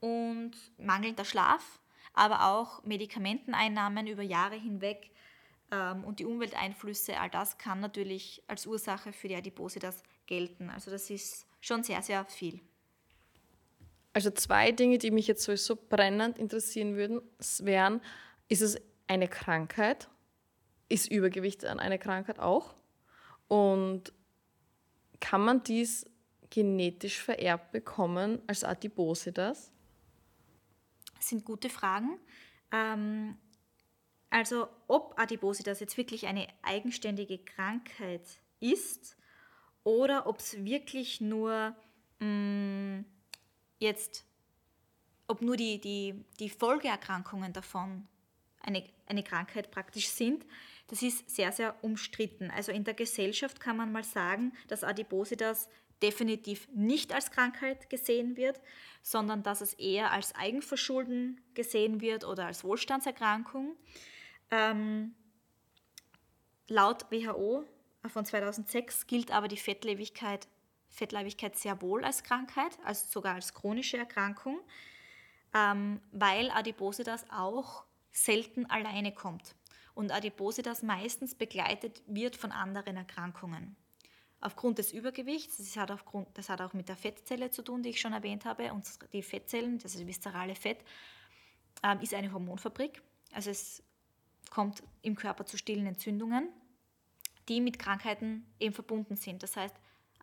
Und 0.00 0.52
mangelnder 0.76 1.24
Schlaf, 1.24 1.80
aber 2.12 2.44
auch 2.44 2.84
Medikamenteneinnahmen 2.84 4.06
über 4.06 4.22
Jahre 4.22 4.56
hinweg 4.56 5.10
und 5.70 6.18
die 6.18 6.24
Umwelteinflüsse, 6.24 7.18
all 7.18 7.30
das 7.30 7.58
kann 7.58 7.80
natürlich 7.80 8.42
als 8.46 8.66
Ursache 8.66 9.12
für 9.12 9.28
die 9.28 9.36
Adipose 9.36 9.78
das 9.78 10.02
gelten. 10.26 10.70
Also 10.70 10.90
das 10.90 11.10
ist 11.10 11.46
schon 11.60 11.82
sehr, 11.82 12.02
sehr 12.02 12.24
viel. 12.24 12.60
Also 14.12 14.30
zwei 14.30 14.72
Dinge, 14.72 14.98
die 14.98 15.10
mich 15.10 15.26
jetzt 15.26 15.44
sowieso 15.44 15.76
brennend 15.76 16.38
interessieren 16.38 16.96
würden, 16.96 17.20
wären, 17.58 18.00
ist 18.48 18.62
es 18.62 18.80
eine 19.06 19.28
Krankheit? 19.28 20.08
Ist 20.88 21.10
Übergewicht 21.10 21.64
eine 21.64 21.98
Krankheit 21.98 22.38
auch? 22.38 22.74
Und 23.46 24.12
kann 25.20 25.42
man 25.42 25.62
dies 25.62 26.06
genetisch 26.50 27.18
vererbt 27.20 27.72
bekommen 27.72 28.40
als 28.46 28.64
Adipose 28.64 29.32
das? 29.32 29.70
Das 31.16 31.28
sind 31.28 31.44
gute 31.44 31.68
Fragen. 31.68 32.18
Ähm, 32.72 33.36
also 34.30 34.68
ob 34.86 35.18
Adipositas 35.18 35.80
jetzt 35.80 35.96
wirklich 35.96 36.26
eine 36.26 36.46
eigenständige 36.62 37.38
Krankheit 37.38 38.40
ist 38.60 39.16
oder 39.84 40.26
ob 40.26 40.40
es 40.40 40.64
wirklich 40.64 41.20
nur 41.20 41.74
mh, 42.18 42.26
mm, 42.26 43.04
jetzt, 43.78 44.24
ob 45.26 45.42
nur 45.42 45.56
die, 45.56 45.80
die, 45.80 46.24
die 46.40 46.50
Folgeerkrankungen 46.50 47.52
davon 47.52 48.06
eine, 48.60 48.84
eine 49.06 49.22
Krankheit 49.22 49.70
praktisch 49.70 50.08
sind, 50.08 50.44
das 50.88 51.02
ist 51.02 51.30
sehr, 51.30 51.52
sehr 51.52 51.74
umstritten. 51.82 52.50
Also 52.50 52.72
in 52.72 52.84
der 52.84 52.94
Gesellschaft 52.94 53.60
kann 53.60 53.76
man 53.76 53.92
mal 53.92 54.04
sagen, 54.04 54.52
dass 54.68 54.84
Adipositas 54.84 55.68
definitiv 56.02 56.68
nicht 56.74 57.12
als 57.12 57.30
Krankheit 57.30 57.90
gesehen 57.90 58.36
wird, 58.36 58.60
sondern 59.02 59.42
dass 59.42 59.60
es 59.60 59.74
eher 59.74 60.12
als 60.12 60.34
Eigenverschulden 60.34 61.40
gesehen 61.54 62.00
wird 62.00 62.24
oder 62.24 62.46
als 62.46 62.64
Wohlstandserkrankung. 62.64 63.76
Ähm, 64.50 65.14
laut 66.68 67.10
WHO 67.10 67.64
von 68.06 68.24
2006 68.24 69.06
gilt 69.06 69.30
aber 69.30 69.48
die 69.48 69.56
Fettleibigkeit, 69.56 70.48
Fettleibigkeit 70.88 71.56
sehr 71.56 71.80
wohl 71.82 72.04
als 72.04 72.22
Krankheit, 72.22 72.78
also 72.84 73.06
sogar 73.08 73.34
als 73.34 73.54
chronische 73.54 73.98
Erkrankung, 73.98 74.60
ähm, 75.54 76.00
weil 76.12 76.50
Adipositas 76.50 77.26
auch 77.30 77.84
selten 78.10 78.66
alleine 78.66 79.12
kommt 79.12 79.54
und 79.94 80.12
Adipositas 80.12 80.82
meistens 80.82 81.34
begleitet 81.34 82.02
wird 82.06 82.36
von 82.36 82.52
anderen 82.52 82.96
Erkrankungen. 82.96 83.76
Aufgrund 84.40 84.78
des 84.78 84.92
Übergewichts, 84.92 85.56
das 85.56 85.76
hat, 85.76 85.90
aufgrund, 85.90 86.28
das 86.38 86.48
hat 86.48 86.60
auch 86.60 86.72
mit 86.72 86.88
der 86.88 86.96
Fettzelle 86.96 87.50
zu 87.50 87.62
tun, 87.62 87.82
die 87.82 87.88
ich 87.88 88.00
schon 88.00 88.12
erwähnt 88.12 88.44
habe, 88.44 88.72
und 88.72 88.86
die 89.12 89.22
Fettzellen, 89.22 89.80
das 89.80 89.96
ist 89.96 90.06
viszerale 90.06 90.54
Fett, 90.54 90.78
ähm, 91.82 91.98
ist 92.00 92.14
eine 92.14 92.32
Hormonfabrik. 92.32 93.02
Also 93.32 93.50
es 93.50 93.82
kommt 94.50 94.82
im 95.02 95.16
Körper 95.16 95.46
zu 95.46 95.56
stillen 95.56 95.86
Entzündungen, 95.86 96.48
die 97.48 97.60
mit 97.60 97.78
Krankheiten 97.78 98.46
eben 98.60 98.74
verbunden 98.74 99.16
sind. 99.16 99.42
Das 99.42 99.56
heißt, 99.56 99.74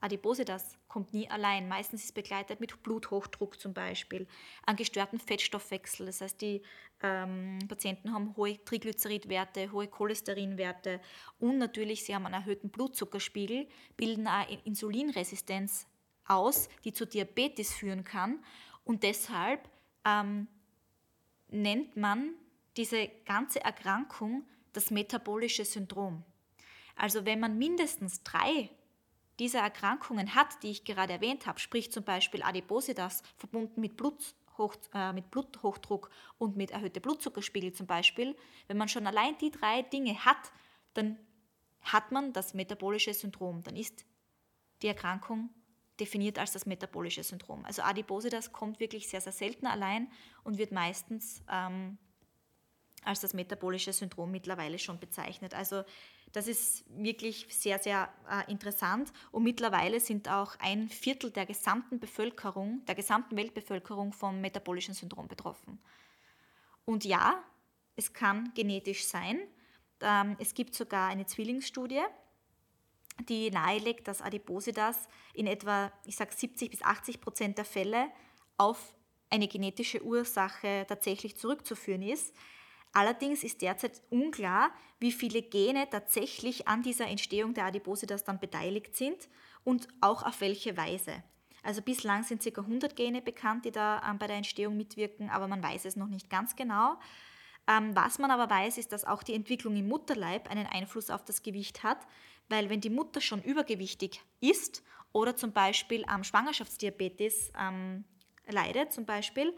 Adipositas 0.01 0.77
kommt 0.88 1.13
nie 1.13 1.29
allein. 1.29 1.67
Meistens 1.67 2.03
ist 2.03 2.13
begleitet 2.13 2.60
mit 2.60 2.84
Bluthochdruck 2.84 3.60
zum 3.60 3.74
Beispiel, 3.74 4.27
an 4.65 4.75
gestörten 4.75 5.20
Fettstoffwechsel. 5.20 6.05
Das 6.05 6.22
heißt, 6.22 6.41
die 6.41 6.62
ähm, 7.01 7.60
Patienten 7.67 8.13
haben 8.13 8.36
hohe 8.36 8.63
Triglyceridwerte, 8.63 9.72
hohe 9.72 9.88
Cholesterinwerte 9.88 11.01
und 11.39 11.58
natürlich, 11.58 12.03
sie 12.03 12.13
haben 12.13 12.25
einen 12.25 12.36
erhöhten 12.36 12.70
Blutzuckerspiegel, 12.70 13.67
bilden 13.98 14.27
eine 14.27 14.60
Insulinresistenz 14.63 15.88
aus, 16.27 16.70
die 16.84 16.94
zu 16.94 17.05
Diabetes 17.05 17.74
führen 17.74 18.03
kann. 18.03 18.44
Und 18.84 19.03
deshalb 19.03 19.67
ähm, 20.05 20.48
nennt 21.50 21.96
man 21.98 22.36
diese 22.77 23.10
ganze 23.25 23.63
Erkrankung 23.63 24.46
das 24.74 24.91
metabolische 24.91 25.65
Syndrom. 25.65 26.24
Also 26.96 27.25
wenn 27.25 27.39
man 27.39 27.58
mindestens 27.58 28.24
drei 28.24 28.70
dieser 29.39 29.60
Erkrankungen 29.60 30.34
hat, 30.34 30.63
die 30.63 30.72
ich 30.72 30.86
gerade 30.86 31.13
erwähnt 31.13 31.46
habe, 31.46 31.60
sprich 31.60 31.91
zum 31.91 32.03
Beispiel 32.03 32.41
Adipositas 32.41 33.22
verbunden 33.36 33.82
mit, 33.82 33.98
Bluthoch, 33.98 34.75
äh, 34.94 35.12
mit 35.12 35.29
Bluthochdruck 35.29 36.10
und 36.38 36.55
mit 36.55 36.72
erhöhtem 36.72 37.01
Blutzuckerspiegel 37.01 37.74
zum 37.74 37.88
Beispiel, 37.88 38.36
wenn 38.67 38.77
man 38.77 38.88
schon 38.88 39.08
allein 39.08 39.38
die 39.38 39.51
drei 39.51 39.82
Dinge 39.82 40.24
hat, 40.24 40.51
dann 40.94 41.17
hat 41.82 42.12
man 42.12 42.34
das 42.34 42.53
metabolische 42.53 43.13
Syndrom. 43.13 43.62
Dann 43.63 43.75
ist 43.75 44.05
die 44.82 44.88
Erkrankung 44.88 45.50
definiert 46.00 46.39
als 46.39 46.51
das 46.51 46.65
metabolische 46.65 47.24
Syndrom. 47.24 47.63
Also 47.65 47.82
Adipositas 47.82 48.51
kommt 48.51 48.79
wirklich 48.79 49.08
sehr, 49.08 49.22
sehr 49.22 49.32
selten 49.32 49.67
allein 49.67 50.12
und 50.44 50.58
wird 50.58 50.72
meistens 50.72 51.44
ähm, 51.50 51.98
als 53.05 53.21
das 53.21 53.33
metabolische 53.33 53.93
Syndrom 53.93 54.31
mittlerweile 54.31 54.79
schon 54.79 55.00
bezeichnet. 55.00 55.53
Also 55.53 55.83
das 56.31 56.47
ist 56.47 56.83
wirklich 56.89 57.47
sehr, 57.50 57.79
sehr 57.79 58.09
äh, 58.29 58.51
interessant. 58.51 59.13
Und 59.31 59.43
mittlerweile 59.43 60.00
sind 60.00 60.29
auch 60.29 60.55
ein 60.59 60.89
Viertel 60.89 61.31
der 61.31 61.45
gesamten 61.45 62.00
Bevölkerung, 62.00 62.83
der 62.85 62.95
gesamten 62.95 63.38
Weltbevölkerung 63.38 64.12
vom 64.12 64.41
metabolischen 64.41 64.93
Syndrom 64.93 65.27
betroffen. 65.27 65.79
Und 66.83 67.05
ja, 67.05 67.43
es 67.95 68.12
kann 68.12 68.51
genetisch 68.53 69.05
sein. 69.05 69.39
Ähm, 70.01 70.35
es 70.39 70.53
gibt 70.53 70.75
sogar 70.75 71.09
eine 71.09 71.25
Zwillingsstudie, 71.25 72.03
die 73.29 73.50
nahelegt, 73.50 74.07
dass 74.07 74.21
Adipositas 74.21 75.07
in 75.33 75.47
etwa, 75.47 75.91
ich 76.03 76.15
sage 76.15 76.33
70 76.35 76.69
bis 76.69 76.81
80 76.81 77.21
Prozent 77.21 77.57
der 77.57 77.65
Fälle 77.65 78.09
auf 78.57 78.93
eine 79.29 79.47
genetische 79.47 80.03
Ursache 80.03 80.85
tatsächlich 80.88 81.38
zurückzuführen 81.38 82.01
ist. 82.01 82.35
Allerdings 82.95 83.43
ist 83.43 83.61
derzeit 83.61 84.01
unklar, 84.09 84.71
wie 84.99 85.11
viele 85.11 85.41
Gene 85.41 85.89
tatsächlich 85.89 86.69
an 86.69 86.81
dieser 86.81 87.07
Entstehung 87.07 87.53
der 87.53 87.65
Adipositas 87.65 88.23
dann 88.23 88.39
beteiligt 88.39 88.95
sind 88.95 89.27
und 89.65 89.89
auch 89.99 90.23
auf 90.23 90.39
welche 90.39 90.77
Weise. 90.77 91.21
Also 91.61 91.81
bislang 91.81 92.23
sind 92.23 92.41
ca. 92.41 92.61
100 92.61 92.95
Gene 92.95 93.21
bekannt, 93.21 93.65
die 93.65 93.71
da 93.71 94.01
ähm, 94.09 94.17
bei 94.17 94.27
der 94.27 94.37
Entstehung 94.37 94.77
mitwirken, 94.77 95.29
aber 95.29 95.49
man 95.49 95.61
weiß 95.61 95.83
es 95.83 95.97
noch 95.97 96.07
nicht 96.07 96.29
ganz 96.29 96.55
genau. 96.55 96.97
Ähm, 97.67 97.93
was 97.97 98.17
man 98.17 98.31
aber 98.31 98.49
weiß, 98.49 98.77
ist, 98.77 98.93
dass 98.93 99.03
auch 99.03 99.23
die 99.23 99.33
Entwicklung 99.33 99.75
im 99.75 99.89
Mutterleib 99.89 100.49
einen 100.49 100.65
Einfluss 100.65 101.09
auf 101.09 101.25
das 101.25 101.43
Gewicht 101.43 101.83
hat, 101.83 101.97
weil 102.47 102.69
wenn 102.69 102.79
die 102.79 102.89
Mutter 102.89 103.19
schon 103.19 103.43
übergewichtig 103.43 104.21
ist 104.39 104.83
oder 105.11 105.35
zum 105.35 105.51
Beispiel 105.51 106.05
am 106.07 106.23
Schwangerschaftsdiabetes 106.23 107.51
ähm, 107.59 108.05
leidet, 108.47 108.93
zum 108.93 109.05
Beispiel, 109.05 109.53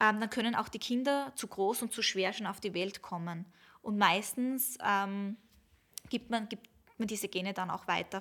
ähm, 0.00 0.20
dann 0.20 0.30
können 0.30 0.54
auch 0.54 0.68
die 0.68 0.78
Kinder 0.78 1.32
zu 1.34 1.46
groß 1.46 1.82
und 1.82 1.92
zu 1.92 2.02
schwer 2.02 2.32
schon 2.32 2.46
auf 2.46 2.60
die 2.60 2.74
Welt 2.74 3.02
kommen. 3.02 3.44
Und 3.82 3.98
meistens 3.98 4.78
ähm, 4.84 5.36
gibt, 6.08 6.30
man, 6.30 6.48
gibt 6.48 6.68
man 6.98 7.08
diese 7.08 7.28
Gene 7.28 7.52
dann 7.52 7.70
auch 7.70 7.86
weiter. 7.88 8.20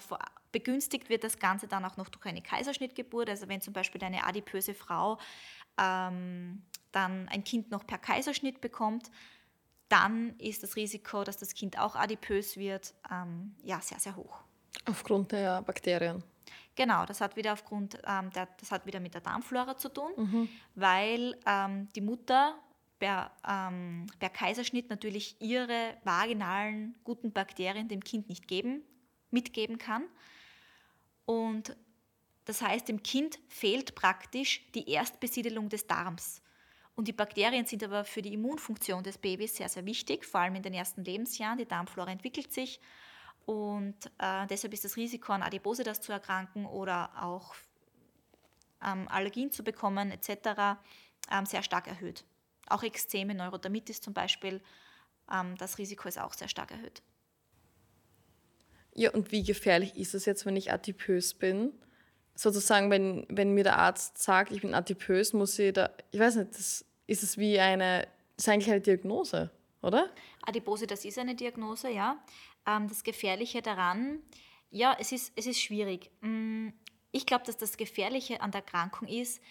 Begünstigt 0.51 1.10
wird 1.10 1.24
das 1.24 1.39
Ganze 1.39 1.67
dann 1.67 1.86
auch 1.86 1.98
noch 1.98 2.10
durch 2.10 2.25
eine 2.25 2.41
Kaiserschnittgeburt. 2.41 3.29
Also 3.29 3.48
wenn 3.48 3.62
zum 3.62 3.74
Beispiel 3.74 4.03
eine 4.03 4.24
adipöse 4.24 4.74
Frau 4.74 5.19
ähm, 5.77 6.63
dann 6.91 7.27
ein 7.29 7.43
Kind 7.43 7.69
noch 7.69 7.86
per 7.86 7.98
Kaiserschnitt 7.98 8.62
bekommt, 8.62 9.12
dann 9.89 10.38
ist 10.39 10.63
das 10.63 10.75
Risiko, 10.75 11.24
dass 11.24 11.38
das 11.38 11.53
Kind 11.53 11.79
auch 11.79 11.96
adipös 11.96 12.57
wird, 12.57 12.93
ähm, 13.12 13.55
ja, 13.63 13.79
sehr, 13.81 14.00
sehr 14.00 14.15
hoch. 14.15 14.43
Aufgrund 14.86 15.31
der 15.31 15.62
Bakterien. 15.62 16.24
Genau, 16.75 17.06
das 17.06 17.22
hat 17.22 17.36
wieder 17.36 17.54
aufgrund, 17.54 17.98
ähm, 18.06 18.30
der, 18.32 18.48
das 18.60 18.72
hat 18.72 18.86
wieder 18.86 19.00
mit 19.00 19.13
der 19.13 19.22
Darmflora 19.22 19.77
zu 19.77 19.89
tun, 19.89 20.12
mhm. 20.16 20.50
weil 20.75 21.38
ähm, 21.46 21.88
die 21.96 22.01
Mutter 22.01 22.56
per, 23.00 23.32
ähm, 23.48 24.08
per 24.20 24.30
Kaiserschnitt 24.30 24.89
natürlich 24.89 25.39
ihre 25.39 25.98
vaginalen 26.04 26.96
guten 27.04 27.32
Bakterien 27.32 27.88
dem 27.88 28.04
Kind 28.04 28.30
nicht 28.30 28.48
geben, 28.48 28.82
mitgeben 29.32 29.77
kann. 29.77 30.04
Und 31.25 31.75
das 32.46 32.62
heißt, 32.62 32.88
dem 32.88 33.04
Kind 33.04 33.39
fehlt 33.50 33.96
praktisch 33.96 34.72
die 34.74 34.89
Erstbesiedelung 34.89 35.70
des 35.70 35.86
Darms. 35.86 36.42
Und 36.96 37.08
die 37.08 37.13
Bakterien 37.13 37.66
sind 37.66 37.84
aber 37.84 38.06
für 38.06 38.22
die 38.22 38.34
Immunfunktion 38.34 39.04
des 39.04 39.18
Babys 39.18 39.56
sehr, 39.56 39.70
sehr 39.70 39.86
wichtig, 39.86 40.25
vor 40.25 40.39
allem 40.39 40.56
in 40.56 40.63
den 40.63 40.74
ersten 40.74 41.04
Lebensjahren. 41.04 41.58
Die 41.58 41.68
Darmflora 41.68 42.12
entwickelt 42.12 42.51
sich 42.51 42.80
und 43.48 43.96
äh, 44.20 44.46
deshalb 44.48 44.74
ist 44.74 44.84
das 44.84 44.98
Risiko, 44.98 45.32
an 45.32 45.42
Adipositas 45.42 46.01
zu 46.01 46.12
erkranken 46.12 46.66
oder 46.66 47.10
auch 47.24 47.56
ähm, 48.86 49.08
Allergien 49.08 49.54
zu 49.54 49.63
bekommen 49.63 50.12
etc. 50.12 50.77
Ähm, 51.32 51.46
sehr 51.46 51.63
stark 51.63 51.88
erhöht. 51.88 52.25
Auch 52.68 52.84
Ekzeme, 52.84 53.34
Neurodermitis 53.34 54.01
zum 54.01 54.13
Beispiel, 54.13 54.62
ähm, 55.34 55.56
das 55.58 55.77
Risiko 55.77 56.10
ist 56.10 56.20
auch 56.20 56.34
sehr 56.34 56.50
stark 56.50 56.72
erhöht. 56.72 57.01
Ja, 58.94 59.12
und 59.12 59.32
wie 59.32 59.44
gefährlich 59.44 59.96
ist 59.96 60.13
es 60.13 60.25
jetzt, 60.25 60.46
wenn 60.46 60.58
ich 60.58 60.74
adipös 60.74 61.34
bin? 61.34 61.72
Sozusagen, 62.36 62.92
wenn, 62.92 63.25
wenn 63.30 63.54
mir 63.54 63.63
der 63.63 63.77
Arzt 63.77 64.22
sagt, 64.22 64.51
ich 64.51 64.60
bin 64.60 64.74
adipös, 64.74 65.32
muss 65.32 65.58
ich 65.58 65.72
da, 65.72 65.96
ich 66.12 66.20
weiß 66.20 66.36
nicht, 66.36 66.51
das, 66.51 66.84
ist 67.06 67.24
es 67.24 67.38
wie 67.38 67.62
eine, 67.62 68.10
das 68.36 68.46
ist 68.46 68.50
eigentlich 68.50 68.72
eine 68.72 68.82
Diagnose, 68.82 69.51
oder? 69.82 70.10
Adipose, 70.42 70.86
das 70.86 71.06
ist 71.06 71.18
eine 71.18 71.34
Diagnose, 71.34 71.89
ja. 71.89 72.22
Ähm, 72.67 72.88
das 72.88 73.03
Gefährliche 73.03 73.62
daran, 73.62 74.19
ja, 74.69 74.95
es 75.00 75.12
ist, 75.12 75.33
es 75.36 75.47
ist 75.47 75.59
schwierig. 75.59 76.12
Mm, 76.21 76.69
ich 77.12 77.25
glaube, 77.25 77.45
dass 77.45 77.57
das 77.57 77.77
Gefährliche 77.77 78.41
an 78.41 78.51
der 78.51 78.62
Erkrankung 78.62 79.07
ist, 79.07 79.41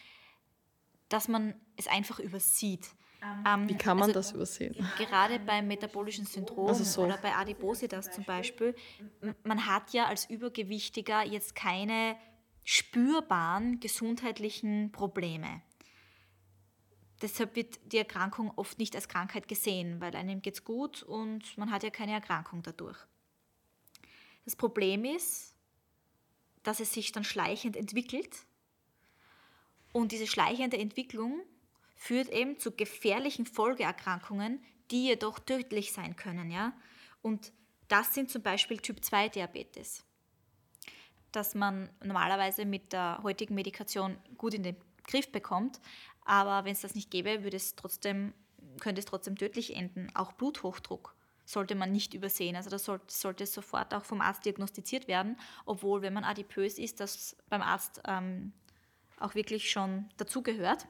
dass 1.09 1.27
man 1.27 1.55
es 1.77 1.89
einfach 1.89 2.21
übersieht. 2.21 2.89
Ähm, 3.47 3.69
Wie 3.69 3.77
kann 3.77 3.97
man 3.97 4.11
also 4.11 4.21
das 4.21 4.33
übersehen? 4.33 4.77
Gerade 4.99 5.39
beim 5.41 5.67
metabolischen 5.67 6.27
Syndrom 6.27 6.69
also 6.69 6.85
so. 6.85 7.05
oder 7.05 7.17
bei 7.17 7.35
Adipositas 7.35 8.13
zum 8.13 8.25
Beispiel, 8.25 8.75
man 9.43 9.67
hat 9.67 9.93
ja 9.93 10.07
als 10.07 10.29
Übergewichtiger 10.29 11.25
jetzt 11.25 11.55
keine 11.55 12.17
spürbaren 12.63 13.81
gesundheitlichen 13.81 14.93
Probleme. 14.93 15.63
Deshalb 17.23 17.57
wird 17.57 17.79
die 17.93 17.99
Erkrankung 17.99 18.53
oft 18.57 18.79
nicht 18.79 18.95
als 18.95 19.09
Krankheit 19.09 19.49
gesehen, 19.49 20.01
weil 20.01 20.15
einem 20.15 20.43
geht 20.43 20.55
es 20.55 20.65
gut 20.65 21.03
und 21.03 21.57
man 21.57 21.71
hat 21.71 21.83
ja 21.83 21.91
keine 21.91 22.13
Erkrankung 22.13 22.63
dadurch. 22.63 22.99
Das 24.45 24.55
Problem 24.55 25.05
ist, 25.05 25.55
dass 26.63 26.81
es 26.81 26.93
sich 26.93 27.13
dann 27.13 27.25
schleichend 27.25 27.77
entwickelt 27.77 28.37
und 29.93 30.13
diese 30.13 30.27
schleichende 30.27 30.77
Entwicklung 30.77 31.41
führt 31.95 32.29
eben 32.29 32.59
zu 32.59 32.71
gefährlichen 32.71 33.47
Folgeerkrankungen, 33.47 34.63
die 34.91 35.07
jedoch 35.07 35.39
tödlich 35.39 35.93
sein 35.93 36.17
können. 36.17 36.51
Ja? 36.51 36.75
Und 37.23 37.53
das 37.89 38.13
sind 38.15 38.31
zum 38.31 38.43
Beispiel 38.43 38.79
Typ-2-Diabetes, 38.79 40.05
das 41.33 41.55
man 41.55 41.89
normalerweise 42.05 42.65
mit 42.65 42.93
der 42.93 43.21
heutigen 43.23 43.55
Medikation 43.55 44.19
gut 44.37 44.55
in 44.55 44.63
den 44.63 44.77
Griff 45.05 45.33
bekommt. 45.33 45.81
Aber 46.27 46.65
wenn 46.65 46.73
es 46.73 46.81
das 46.81 46.95
nicht 46.95 47.11
gäbe, 47.11 47.45
würde 47.45 47.57
es 47.57 47.77
trotzdem, 47.77 48.35
könnte 48.81 48.99
es 48.99 49.07
trotzdem 49.07 49.37
tödlich 49.37 49.77
enden. 49.77 50.09
Auch 50.15 50.33
Bluthochdruck 50.33 51.15
sollte 51.45 51.77
man 51.77 51.93
nicht 51.93 52.13
übersehen. 52.13 52.57
Also 52.57 52.69
das 52.69 52.85
sollte, 52.85 53.47
sofort 53.47 53.95
auch 53.95 54.05
vom 54.05 54.21
Arzt 54.21 54.45
diagnostiziert 54.45 55.07
werden, 55.07 55.39
obwohl, 55.65 56.03
wenn 56.03 56.13
man 56.13 56.25
adipös 56.25 56.79
ist, 56.79 57.01
das 57.01 57.37
beim 57.49 57.63
Arzt 57.63 58.03
ähm, 58.07 58.53
auch 59.19 59.35
wirklich 59.37 59.71
schon 59.71 60.09
dazugehört. 60.17 60.87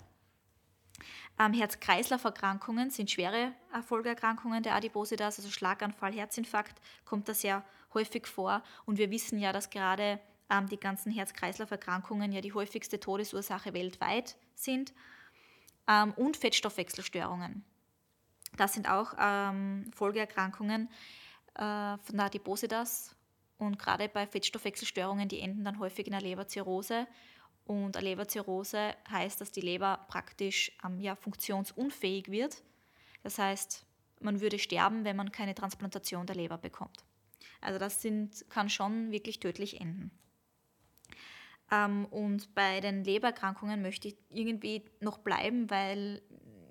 Ähm, 1.38 1.52
Herz-Kreislauf-Erkrankungen 1.52 2.88
sind 2.88 3.10
schwere 3.10 3.52
Folgeerkrankungen 3.86 4.62
der 4.62 4.74
Adipositas, 4.74 5.38
also 5.38 5.50
Schlaganfall, 5.50 6.14
Herzinfarkt 6.14 6.80
kommt 7.04 7.28
da 7.28 7.34
sehr 7.34 7.62
häufig 7.92 8.26
vor. 8.26 8.62
Und 8.86 8.96
wir 8.96 9.10
wissen 9.10 9.38
ja, 9.38 9.52
dass 9.52 9.68
gerade 9.68 10.18
ähm, 10.48 10.68
die 10.68 10.80
ganzen 10.80 11.12
Herz-Kreislauf-Erkrankungen 11.12 12.32
ja 12.32 12.40
die 12.40 12.54
häufigste 12.54 12.98
Todesursache 12.98 13.74
weltweit 13.74 14.36
sind. 14.54 14.94
Ähm, 15.88 16.12
und 16.14 16.36
Fettstoffwechselstörungen. 16.36 17.64
Das 18.56 18.72
sind 18.72 18.88
auch 18.88 19.14
ähm, 19.18 19.90
Folgeerkrankungen 19.94 20.88
äh, 21.54 21.60
von 21.98 22.16
der 22.16 22.26
Adipositas. 22.26 23.14
Und 23.58 23.78
gerade 23.78 24.08
bei 24.08 24.26
Fettstoffwechselstörungen, 24.26 25.28
die 25.28 25.40
enden 25.40 25.64
dann 25.64 25.78
häufig 25.78 26.06
in 26.06 26.12
der 26.12 26.20
Leberzirrhose 26.20 27.06
und 27.66 27.96
eine 27.96 28.06
Leberzirrhose 28.06 28.94
heißt, 29.10 29.40
dass 29.40 29.50
die 29.50 29.60
Leber 29.60 30.06
praktisch 30.08 30.70
ähm, 30.84 31.00
ja, 31.00 31.16
funktionsunfähig 31.16 32.30
wird. 32.30 32.62
Das 33.24 33.38
heißt, 33.38 33.84
man 34.20 34.40
würde 34.40 34.58
sterben, 34.60 35.04
wenn 35.04 35.16
man 35.16 35.32
keine 35.32 35.54
Transplantation 35.54 36.26
der 36.26 36.36
Leber 36.36 36.58
bekommt. 36.58 37.04
Also 37.60 37.80
das 37.80 38.00
sind, 38.00 38.48
kann 38.50 38.70
schon 38.70 39.10
wirklich 39.10 39.40
tödlich 39.40 39.80
enden. 39.80 40.12
Ähm, 41.70 42.06
und 42.06 42.54
bei 42.54 42.80
den 42.80 43.04
Lebererkrankungen 43.04 43.82
möchte 43.82 44.08
ich 44.08 44.16
irgendwie 44.30 44.84
noch 45.00 45.18
bleiben, 45.18 45.70
weil 45.70 46.22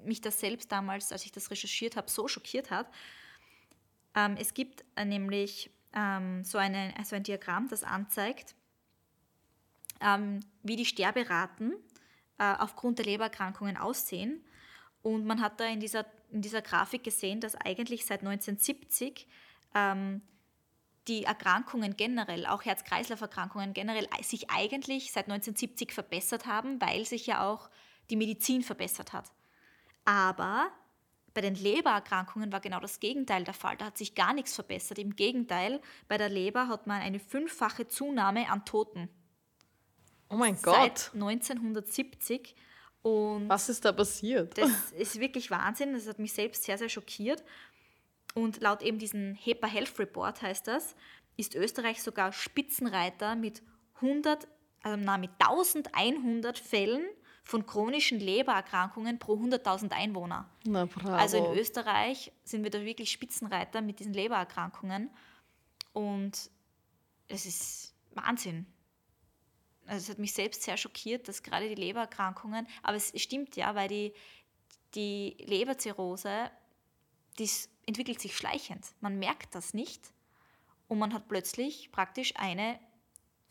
mich 0.05 0.21
das 0.21 0.39
selbst 0.39 0.71
damals, 0.71 1.11
als 1.11 1.25
ich 1.25 1.31
das 1.31 1.51
recherchiert 1.51 1.95
habe, 1.95 2.09
so 2.09 2.27
schockiert 2.27 2.71
hat. 2.71 2.87
Ähm, 4.15 4.37
es 4.39 4.53
gibt 4.53 4.85
äh, 4.95 5.05
nämlich 5.05 5.71
ähm, 5.93 6.43
so, 6.43 6.57
eine, 6.57 6.93
so 7.03 7.15
ein 7.15 7.23
Diagramm, 7.23 7.67
das 7.67 7.83
anzeigt, 7.83 8.55
wie 10.61 10.75
die 10.75 10.85
Sterberaten 10.85 11.73
äh, 12.37 12.53
aufgrund 12.57 12.99
der 12.99 13.05
Lebererkrankungen 13.05 13.77
aussehen. 13.77 14.43
Und 15.01 15.25
man 15.25 15.41
hat 15.41 15.59
da 15.59 15.65
in 15.65 15.79
dieser, 15.79 16.05
in 16.31 16.41
dieser 16.41 16.61
Grafik 16.61 17.03
gesehen, 17.03 17.39
dass 17.39 17.55
eigentlich 17.55 18.05
seit 18.05 18.19
1970 18.19 19.25
ähm, 19.73 20.21
die 21.07 21.23
Erkrankungen 21.23 21.95
generell, 21.95 22.45
auch 22.45 22.65
Herz-Kreislauf-Erkrankungen 22.65 23.73
generell, 23.73 24.07
sich 24.23 24.49
eigentlich 24.49 25.11
seit 25.11 25.25
1970 25.25 25.91
verbessert 25.91 26.45
haben, 26.45 26.81
weil 26.81 27.05
sich 27.05 27.27
ja 27.27 27.47
auch 27.47 27.69
die 28.09 28.15
Medizin 28.15 28.63
verbessert 28.63 29.13
hat. 29.13 29.31
Aber 30.03 30.71
bei 31.33 31.41
den 31.41 31.55
Lebererkrankungen 31.55 32.51
war 32.51 32.59
genau 32.59 32.79
das 32.79 32.99
Gegenteil 32.99 33.43
der 33.43 33.53
Fall. 33.53 33.77
Da 33.77 33.85
hat 33.85 33.97
sich 33.97 34.15
gar 34.15 34.33
nichts 34.33 34.55
verbessert. 34.55 34.99
Im 34.99 35.15
Gegenteil, 35.15 35.81
bei 36.07 36.17
der 36.17 36.29
Leber 36.29 36.67
hat 36.67 36.87
man 36.87 37.01
eine 37.01 37.19
fünffache 37.19 37.87
Zunahme 37.87 38.49
an 38.49 38.65
Toten 38.65 39.09
Oh 40.29 40.35
mein 40.35 40.59
Gott. 40.61 40.75
Seit 40.75 41.13
1970. 41.13 42.55
Und 43.01 43.47
Was 43.47 43.69
ist 43.69 43.85
da 43.85 43.91
passiert? 43.91 44.57
Das 44.57 44.91
ist 44.91 45.19
wirklich 45.19 45.51
Wahnsinn. 45.51 45.93
Das 45.93 46.07
hat 46.07 46.19
mich 46.19 46.33
selbst 46.33 46.63
sehr, 46.63 46.77
sehr 46.77 46.89
schockiert. 46.89 47.43
Und 48.35 48.61
laut 48.61 48.83
eben 48.83 48.99
diesem 48.99 49.33
HEPA 49.33 49.67
Health 49.67 49.97
Report 49.97 50.41
heißt 50.41 50.67
das, 50.67 50.95
ist 51.37 51.55
Österreich 51.55 52.03
sogar 52.03 52.31
Spitzenreiter 52.31 53.35
mit 53.35 53.63
100, 53.95 54.47
also 54.83 55.01
na, 55.03 55.17
mit 55.17 55.31
1100 55.39 56.59
Fällen 56.59 57.05
von 57.43 57.65
chronischen 57.65 58.19
Lebererkrankungen 58.19 59.19
pro 59.19 59.35
100.000 59.35 59.91
Einwohner. 59.91 60.49
Na, 60.65 60.85
bravo. 60.85 61.13
Also 61.13 61.37
in 61.37 61.57
Österreich 61.57 62.31
sind 62.43 62.63
wir 62.63 62.71
da 62.71 62.81
wirklich 62.83 63.11
Spitzenreiter 63.11 63.81
mit 63.81 63.99
diesen 63.99 64.13
Lebererkrankungen. 64.13 65.09
Und 65.93 66.51
es 67.27 67.45
ist 67.45 67.95
Wahnsinn 68.11 68.67
also 69.87 70.03
es 70.03 70.09
hat 70.09 70.19
mich 70.19 70.33
selbst 70.33 70.63
sehr 70.63 70.77
schockiert, 70.77 71.27
dass 71.27 71.43
gerade 71.43 71.69
die 71.69 71.75
Lebererkrankungen, 71.75 72.67
aber 72.83 72.97
es 72.97 73.11
stimmt 73.21 73.55
ja, 73.55 73.75
weil 73.75 73.87
die, 73.87 74.13
die 74.95 75.37
Leberzirrhose, 75.45 76.49
die 77.39 77.49
entwickelt 77.85 78.19
sich 78.19 78.35
schleichend. 78.35 78.85
Man 79.01 79.19
merkt 79.19 79.55
das 79.55 79.73
nicht 79.73 80.13
und 80.87 80.99
man 80.99 81.13
hat 81.13 81.27
plötzlich 81.27 81.91
praktisch 81.91 82.33
eine 82.35 82.79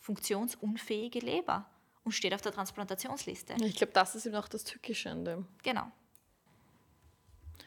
funktionsunfähige 0.00 1.20
Leber 1.20 1.66
und 2.04 2.12
steht 2.12 2.34
auf 2.34 2.42
der 2.42 2.52
Transplantationsliste. 2.52 3.54
Ich 3.64 3.76
glaube, 3.76 3.92
das 3.92 4.14
ist 4.14 4.26
eben 4.26 4.36
auch 4.36 4.48
das 4.48 4.64
Tückische 4.64 5.10
an 5.10 5.24
dem. 5.24 5.46
Genau. 5.62 5.90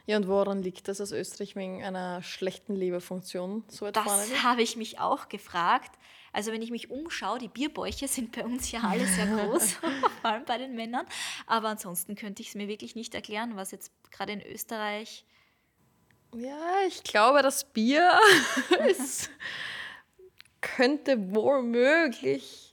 Ja, 0.05 0.15
und 0.15 0.27
woran 0.27 0.61
liegt 0.61 0.87
das, 0.87 0.99
dass 0.99 1.11
Österreich 1.11 1.55
wegen 1.57 1.83
einer 1.83 2.23
schlechten 2.23 2.75
Leberfunktion 2.75 3.63
so 3.67 3.79
vorne 3.79 3.93
Das 3.93 4.43
habe 4.43 4.61
ich 4.61 4.77
mich 4.77 4.99
auch 4.99 5.27
gefragt. 5.27 5.97
Also 6.31 6.51
wenn 6.51 6.61
ich 6.61 6.71
mich 6.71 6.89
umschaue, 6.89 7.39
die 7.39 7.49
Bierbäuche 7.49 8.07
sind 8.07 8.31
bei 8.33 8.45
uns 8.45 8.71
ja 8.71 8.81
alle 8.81 9.05
sehr 9.05 9.25
groß, 9.25 9.71
vor 10.21 10.31
allem 10.31 10.45
bei 10.45 10.57
den 10.57 10.75
Männern. 10.75 11.05
Aber 11.45 11.67
ansonsten 11.67 12.15
könnte 12.15 12.41
ich 12.41 12.49
es 12.49 12.55
mir 12.55 12.67
wirklich 12.67 12.95
nicht 12.95 13.15
erklären, 13.15 13.55
was 13.55 13.71
jetzt 13.71 13.91
gerade 14.11 14.33
in 14.33 14.41
Österreich... 14.41 15.25
Ja, 16.39 16.87
ich 16.87 17.03
glaube, 17.03 17.41
das 17.41 17.63
Bier 17.63 18.19
ist, 18.87 19.29
könnte 20.61 21.33
wohl 21.33 21.63
möglich 21.63 22.67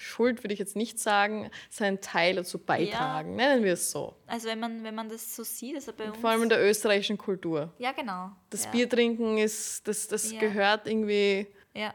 Schuld 0.00 0.42
würde 0.42 0.54
ich 0.54 0.58
jetzt 0.58 0.76
nicht 0.76 0.98
sagen, 0.98 1.50
seinen 1.68 2.00
Teil 2.00 2.36
dazu 2.36 2.58
beitragen, 2.58 3.30
ja. 3.30 3.36
nennen 3.36 3.64
wir 3.64 3.74
es 3.74 3.90
so. 3.90 4.14
Also 4.26 4.48
wenn 4.48 4.60
man, 4.60 4.82
wenn 4.82 4.94
man 4.94 5.08
das 5.08 5.34
so 5.34 5.42
sieht, 5.42 5.74
also 5.74 5.92
bei 5.92 6.10
uns... 6.10 6.18
Vor 6.18 6.30
allem 6.30 6.44
in 6.44 6.48
der 6.48 6.64
österreichischen 6.64 7.18
Kultur. 7.18 7.72
Ja, 7.78 7.92
genau. 7.92 8.30
Das 8.50 8.64
ja. 8.64 8.70
Biertrinken 8.70 9.38
ist, 9.38 9.86
das, 9.86 10.08
das 10.08 10.32
ja. 10.32 10.40
gehört 10.40 10.86
irgendwie 10.86 11.48
ja. 11.74 11.94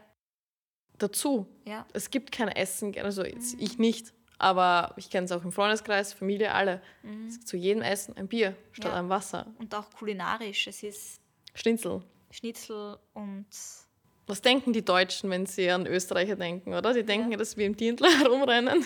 dazu. 0.98 1.46
Ja. 1.64 1.86
Es 1.92 2.10
gibt 2.10 2.32
kein 2.32 2.48
Essen, 2.48 2.94
also 2.98 3.22
mhm. 3.22 3.40
ich 3.58 3.78
nicht, 3.78 4.12
aber 4.38 4.92
ich 4.96 5.10
kenne 5.10 5.24
es 5.24 5.32
auch 5.32 5.44
im 5.44 5.52
Freundeskreis, 5.52 6.12
Familie, 6.12 6.52
alle. 6.52 6.82
Mhm. 7.02 7.30
Zu 7.44 7.56
jedem 7.56 7.82
Essen 7.82 8.16
ein 8.16 8.28
Bier 8.28 8.56
statt 8.72 8.92
einem 8.92 9.08
Wasser. 9.08 9.46
Und 9.58 9.74
auch 9.74 9.90
kulinarisch, 9.90 10.66
es 10.66 10.82
ist... 10.82 11.20
Schnitzel. 11.54 12.02
Schnitzel 12.30 12.98
und 13.14 13.46
was 14.26 14.42
denken 14.42 14.72
die 14.72 14.84
Deutschen, 14.84 15.30
wenn 15.30 15.46
sie 15.46 15.70
an 15.70 15.86
Österreicher 15.86 16.34
denken, 16.34 16.74
oder? 16.74 16.92
Die 16.92 17.04
denken, 17.04 17.30
ja. 17.30 17.36
dass 17.36 17.56
wir 17.56 17.64
im 17.64 17.76
Dirndl 17.76 18.06
herumrennen 18.18 18.84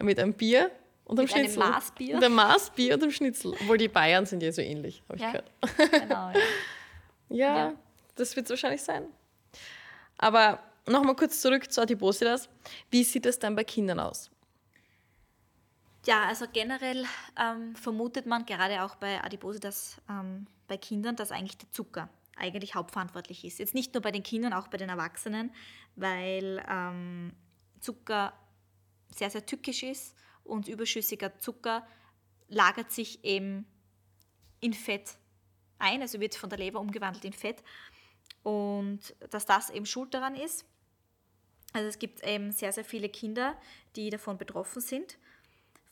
mit 0.00 0.20
einem 0.20 0.34
Bier 0.34 0.70
und 1.04 1.18
einem 1.18 1.24
mit 1.24 1.32
Schnitzel. 1.32 1.62
Einem 1.62 1.72
Maßbier. 1.72 2.14
Mit 2.14 2.24
einem 2.24 2.34
Maßbier 2.34 2.94
und 2.94 3.02
einem 3.02 3.12
Schnitzel. 3.12 3.52
Obwohl 3.60 3.76
die 3.76 3.88
Bayern 3.88 4.24
sind 4.24 4.42
ja 4.42 4.52
so 4.52 4.62
ähnlich, 4.62 5.02
habe 5.08 5.16
ich 5.16 5.22
ja. 5.22 5.32
gehört. 5.32 5.50
Genau, 5.90 6.30
ja. 6.30 6.34
ja, 7.28 7.56
ja. 7.56 7.74
das 8.14 8.36
wird 8.36 8.46
es 8.46 8.50
wahrscheinlich 8.50 8.82
sein. 8.82 9.06
Aber 10.16 10.60
nochmal 10.86 11.16
kurz 11.16 11.40
zurück 11.40 11.70
zu 11.72 11.80
Adipositas. 11.80 12.48
Wie 12.90 13.02
sieht 13.02 13.26
es 13.26 13.38
denn 13.38 13.56
bei 13.56 13.64
Kindern 13.64 13.98
aus? 13.98 14.30
Ja, 16.08 16.24
also 16.24 16.46
generell 16.50 17.04
ähm, 17.38 17.76
vermutet 17.76 18.24
man 18.24 18.46
gerade 18.46 18.82
auch 18.82 18.94
bei 18.94 19.22
Adipositas 19.22 20.00
ähm, 20.08 20.46
bei 20.66 20.78
Kindern, 20.78 21.16
dass 21.16 21.30
eigentlich 21.30 21.58
der 21.58 21.70
Zucker 21.70 22.08
eigentlich 22.34 22.74
hauptverantwortlich 22.74 23.44
ist. 23.44 23.58
Jetzt 23.58 23.74
nicht 23.74 23.92
nur 23.92 24.00
bei 24.00 24.10
den 24.10 24.22
Kindern, 24.22 24.54
auch 24.54 24.68
bei 24.68 24.78
den 24.78 24.88
Erwachsenen, 24.88 25.52
weil 25.96 26.64
ähm, 26.66 27.34
Zucker 27.80 28.32
sehr, 29.14 29.28
sehr 29.28 29.44
tückisch 29.44 29.82
ist 29.82 30.16
und 30.44 30.66
überschüssiger 30.66 31.40
Zucker 31.40 31.86
lagert 32.48 32.90
sich 32.90 33.22
eben 33.22 33.66
in 34.60 34.72
Fett 34.72 35.18
ein, 35.78 36.00
also 36.00 36.20
wird 36.20 36.36
von 36.36 36.48
der 36.48 36.58
Leber 36.58 36.80
umgewandelt 36.80 37.26
in 37.26 37.34
Fett 37.34 37.62
und 38.44 39.14
dass 39.28 39.44
das 39.44 39.68
eben 39.68 39.84
schuld 39.84 40.14
daran 40.14 40.36
ist. 40.36 40.64
Also 41.74 41.86
es 41.86 41.98
gibt 41.98 42.24
eben 42.24 42.50
sehr, 42.50 42.72
sehr 42.72 42.86
viele 42.86 43.10
Kinder, 43.10 43.60
die 43.94 44.08
davon 44.08 44.38
betroffen 44.38 44.80
sind 44.80 45.18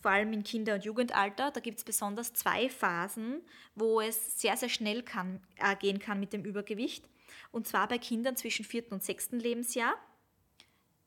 vor 0.00 0.10
allem 0.10 0.32
im 0.32 0.42
Kinder- 0.42 0.74
und 0.74 0.84
Jugendalter. 0.84 1.50
Da 1.50 1.60
gibt 1.60 1.78
es 1.78 1.84
besonders 1.84 2.32
zwei 2.32 2.68
Phasen, 2.68 3.42
wo 3.74 4.00
es 4.00 4.40
sehr, 4.40 4.56
sehr 4.56 4.68
schnell 4.68 5.02
kann, 5.02 5.40
äh, 5.56 5.76
gehen 5.76 5.98
kann 5.98 6.20
mit 6.20 6.32
dem 6.32 6.44
Übergewicht. 6.44 7.08
Und 7.52 7.66
zwar 7.66 7.88
bei 7.88 7.98
Kindern 7.98 8.36
zwischen 8.36 8.64
vierten 8.64 8.94
und 8.94 9.02
sechsten 9.02 9.38
Lebensjahr. 9.38 9.94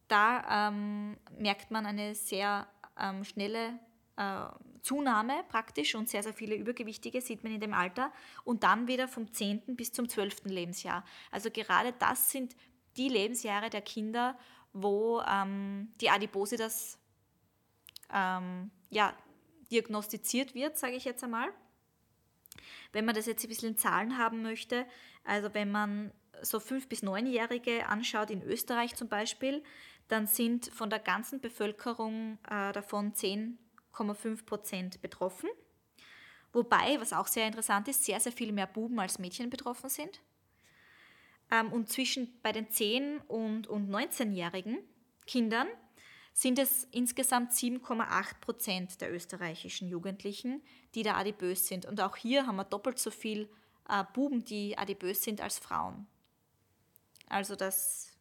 Da 0.08 0.70
ähm, 0.70 1.18
merkt 1.38 1.72
man 1.72 1.86
eine 1.86 2.16
sehr 2.16 2.68
ähm, 3.00 3.24
schnelle 3.24 3.80
äh, 4.18 4.46
Zunahme 4.82 5.44
praktisch 5.50 5.96
und 5.96 6.10
sehr, 6.10 6.24
sehr 6.24 6.34
viele 6.34 6.56
Übergewichtige 6.56 7.22
sieht 7.22 7.44
man 7.44 7.54
in 7.54 7.60
dem 7.60 7.74
Alter. 7.74 8.12
Und 8.44 8.64
dann 8.64 8.88
wieder 8.88 9.08
vom 9.08 9.32
10. 9.32 9.76
bis 9.76 9.92
zum 9.92 10.10
12. 10.10 10.46
Lebensjahr. 10.46 11.04
Also 11.32 11.50
gerade 11.52 11.94
das 11.94 12.32
sind 12.32 12.56
die 12.98 13.10
Lebensjahre 13.10 13.70
der 13.70 13.82
Kinder, 13.82 14.38
wo 14.74 15.22
ähm, 15.22 15.92
die 16.02 16.10
Adipositas 16.10 16.99
ähm, 18.14 18.72
ja, 18.90 19.14
diagnostiziert 19.72 20.56
wird, 20.56 20.78
sage 20.78 20.96
ich 20.96 21.06
jetzt 21.06 21.24
einmal. 21.24 21.50
Wenn 22.92 23.06
man 23.06 23.16
das 23.16 23.26
jetzt 23.26 23.44
ein 23.44 23.50
bisschen 23.50 23.70
in 23.70 23.78
Zahlen 23.78 24.18
haben 24.18 24.42
möchte, 24.42 24.86
also 25.24 25.54
wenn 25.54 25.72
man 25.72 26.12
so 26.42 26.58
5- 26.58 26.88
bis 26.88 27.04
9-Jährige 27.04 27.88
anschaut, 27.88 28.32
in 28.32 28.42
Österreich 28.42 28.96
zum 28.96 29.08
Beispiel, 29.08 29.64
dann 30.08 30.26
sind 30.26 30.68
von 30.68 30.90
der 30.90 31.00
ganzen 31.00 31.40
Bevölkerung 31.40 32.40
äh, 32.50 32.72
davon 32.72 33.14
10,5 33.14 34.46
Prozent 34.46 35.02
betroffen. 35.02 35.50
Wobei, 36.52 37.00
was 37.00 37.14
auch 37.14 37.28
sehr 37.28 37.46
interessant 37.46 37.88
ist, 37.88 38.06
sehr, 38.06 38.20
sehr 38.20 38.32
viel 38.32 38.52
mehr 38.52 38.66
Buben 38.66 39.00
als 39.00 39.20
Mädchen 39.20 39.52
betroffen 39.52 39.90
sind. 39.90 40.20
Ähm, 41.52 41.72
und 41.72 41.90
zwischen 41.90 42.40
bei 42.42 42.52
den 42.52 42.68
10- 42.68 43.22
und, 43.28 43.68
und 43.68 43.90
19-jährigen 43.90 44.80
Kindern 45.28 45.68
sind 46.34 46.60
es 46.60 46.88
insgesamt 46.92 47.52
7,8 47.52 48.40
Prozent 48.40 49.02
der 49.02 49.14
österreichischen 49.14 49.90
Jugendlichen, 49.90 50.62
die 50.96 51.04
da 51.04 51.16
adipös 51.16 51.68
sind. 51.68 51.86
Und 51.86 52.00
auch 52.02 52.16
hier 52.16 52.48
haben 52.48 52.56
wir 52.56 52.64
doppelt 52.64 53.00
so 53.00 53.12
viel 53.12 53.50
äh, 53.90 54.04
Buben, 54.14 54.46
die 54.46 54.78
adipös 54.78 55.24
sind, 55.24 55.42
als 55.42 55.60
Frauen. 55.60 56.08
Also 57.28 57.56
das 57.56 58.12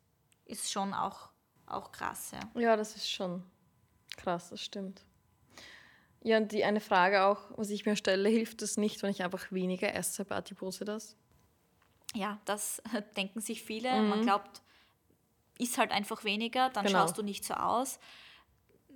ist 0.44 0.70
schon 0.70 0.94
auch, 0.94 1.30
auch 1.66 1.92
krass. 1.92 2.32
Ja. 2.32 2.60
ja, 2.60 2.76
das 2.76 2.96
ist 2.96 3.10
schon 3.10 3.44
krass, 4.16 4.50
das 4.50 4.60
stimmt. 4.60 5.04
Ja, 6.22 6.38
und 6.38 6.50
die 6.52 6.64
eine 6.64 6.80
Frage 6.80 7.22
auch, 7.22 7.50
was 7.56 7.70
ich 7.70 7.86
mir 7.86 7.96
stelle, 7.96 8.28
hilft 8.28 8.62
es 8.62 8.76
nicht, 8.76 9.02
wenn 9.02 9.10
ich 9.10 9.22
einfach 9.22 9.52
weniger 9.52 9.94
esse 9.94 10.24
bei 10.24 10.36
Adipositas? 10.36 11.16
Ja, 12.14 12.40
das 12.44 12.82
denken 13.16 13.40
sich 13.40 13.62
viele. 13.62 14.02
Mhm. 14.02 14.08
Man 14.08 14.22
glaubt, 14.22 14.62
ist 15.58 15.78
halt 15.78 15.90
einfach 15.90 16.24
weniger, 16.24 16.70
dann 16.70 16.86
genau. 16.86 17.00
schaust 17.00 17.18
du 17.18 17.22
nicht 17.22 17.44
so 17.44 17.54
aus. 17.54 17.98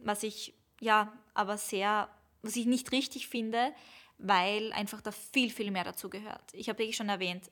Was 0.03 0.23
ich 0.23 0.55
ja 0.81 1.13
aber 1.35 1.59
sehr, 1.59 2.09
was 2.43 2.57
ich 2.57 2.67
nicht 2.67 2.93
richtig 2.93 3.29
finde, 3.29 3.73
weil 4.19 4.73
einfach 4.73 5.01
da 5.01 5.11
viel, 5.13 5.51
viel 5.51 5.71
mehr 5.71 5.85
dazu 5.85 6.09
gehört. 6.09 6.55
Ich 6.55 6.69
habe 6.69 6.79
wirklich 6.79 6.97
schon 6.97 7.09
erwähnt, 7.09 7.51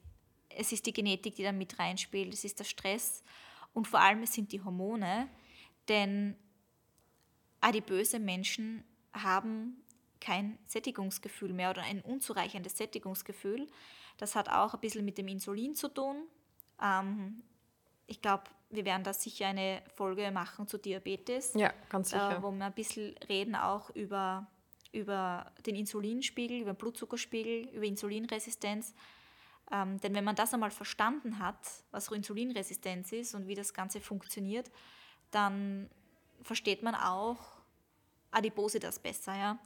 es 0.49 0.73
ist 0.73 0.87
die 0.87 0.93
Genetik, 0.93 1.37
die 1.37 1.43
da 1.43 1.53
mit 1.53 1.79
reinspielt, 1.79 2.33
es 2.35 2.45
ist 2.45 2.59
der 2.59 2.65
Stress 2.65 3.23
und 3.73 3.87
vor 3.87 4.01
allem 4.01 4.23
es 4.23 4.33
sind 4.33 4.53
die 4.53 4.63
Hormone, 4.63 5.29
denn 5.89 6.37
adipöse 7.61 8.19
Menschen 8.19 8.85
haben 9.13 9.83
kein 10.21 10.59
Sättigungsgefühl 10.67 11.53
mehr 11.53 11.71
oder 11.71 11.83
ein 11.83 12.03
unzureichendes 12.03 12.77
Sättigungsgefühl. 12.77 13.69
Das 14.19 14.35
hat 14.35 14.49
auch 14.49 14.75
ein 14.75 14.81
bisschen 14.81 15.05
mit 15.05 15.19
dem 15.19 15.29
Insulin 15.29 15.75
zu 15.75 15.89
tun. 15.89 16.25
Ähm, 16.83 17.43
ich 18.07 18.21
glaube, 18.21 18.45
wir 18.71 18.85
werden 18.85 19.03
da 19.03 19.13
sicher 19.13 19.49
eine 19.49 19.83
Folge 19.95 20.31
machen 20.31 20.67
zu 20.67 20.79
Diabetes. 20.79 21.55
Ja, 21.55 21.73
ganz 21.89 22.11
sicher. 22.11 22.39
Äh, 22.39 22.43
wo 22.43 22.51
wir 22.51 22.65
ein 22.65 22.73
bisschen 22.73 23.17
reden 23.29 23.55
auch 23.57 23.91
über, 23.91 24.47
über 24.93 25.53
den 25.67 25.75
Insulinspiegel, 25.75 26.61
über 26.61 26.73
den 26.73 26.79
Blutzuckerspiegel, 26.79 27.69
über 27.75 27.85
Insulinresistenz. 27.85 28.95
Ähm, 29.73 30.01
denn 30.01 30.15
wenn 30.15 30.25
man 30.25 30.37
das 30.37 30.55
einmal 30.55 30.71
verstanden 30.71 31.39
hat, 31.39 31.59
was 31.91 32.09
Insulinresistenz 32.09 33.13
ist 33.13 33.35
und 33.35 33.47
wie 33.47 33.55
das 33.55 33.75
Ganze 33.75 34.01
funktioniert, 34.01 34.71
dann 35.31 35.89
versteht 36.43 36.83
man 36.83 36.95
auch 36.95 37.39
Adipositas 38.31 38.99
besser. 38.99 39.37
Ja? 39.37 39.59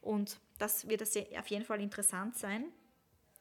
Und 0.00 0.38
das 0.58 0.88
wird 0.88 1.02
auf 1.02 1.46
jeden 1.48 1.64
Fall 1.64 1.80
interessant 1.80 2.36
sein. 2.36 2.66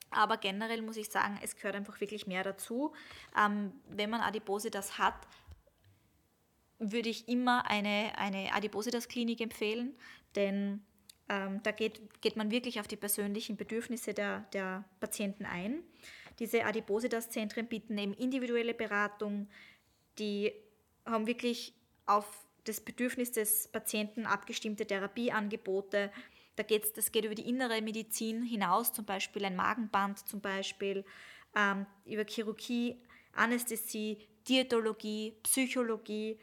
Aber 0.10 0.38
generell 0.38 0.82
muss 0.82 0.98
ich 0.98 1.10
sagen, 1.10 1.40
es 1.44 1.56
gehört 1.56 1.76
einfach 1.76 2.00
wirklich 2.00 2.28
mehr 2.28 2.44
dazu. 2.44 2.94
Ähm, 3.38 3.74
wenn 3.90 4.10
man 4.10 4.22
Adipositas 4.22 4.98
hat, 4.98 5.28
würde 6.80 7.10
ich 7.10 7.28
immer 7.28 7.70
eine, 7.70 8.18
eine 8.18 8.54
Adipositas-Klinik 8.54 9.42
empfehlen, 9.42 9.96
denn 10.36 10.86
ähm, 11.30 11.62
da 11.64 11.72
geht, 11.72 12.22
geht 12.22 12.36
man 12.36 12.52
wirklich 12.52 12.80
auf 12.80 12.88
die 12.88 12.96
persönlichen 12.96 13.58
Bedürfnisse 13.58 14.14
der, 14.14 14.42
der 14.54 14.86
Patienten 15.00 15.46
ein. 15.46 15.84
Diese 16.40 16.66
Adipositas-Zentren 16.66 17.68
bieten 17.68 17.98
eben 17.98 18.14
individuelle 18.14 18.74
Beratung, 18.74 19.50
die 20.20 20.54
haben 21.06 21.28
wirklich 21.28 21.74
auf 22.06 22.26
das 22.64 22.82
Bedürfnis 22.82 23.32
des 23.32 23.68
Patienten 23.70 24.26
abgestimmte 24.26 24.86
Therapieangebote 24.86 26.12
da 26.58 26.64
geht's, 26.64 26.92
das 26.92 27.12
geht 27.12 27.24
über 27.24 27.36
die 27.36 27.48
innere 27.48 27.82
Medizin 27.82 28.44
hinaus, 28.44 28.92
zum 28.92 29.06
Beispiel 29.06 29.46
ein 29.46 29.56
Magenband, 29.56 30.28
zum 30.28 30.42
Beispiel 30.42 31.06
ähm, 31.56 31.86
über 32.04 32.26
Chirurgie, 32.26 33.00
Anästhesie, 33.34 34.18
Diätologie, 34.48 35.38
Psychologie, 35.44 36.40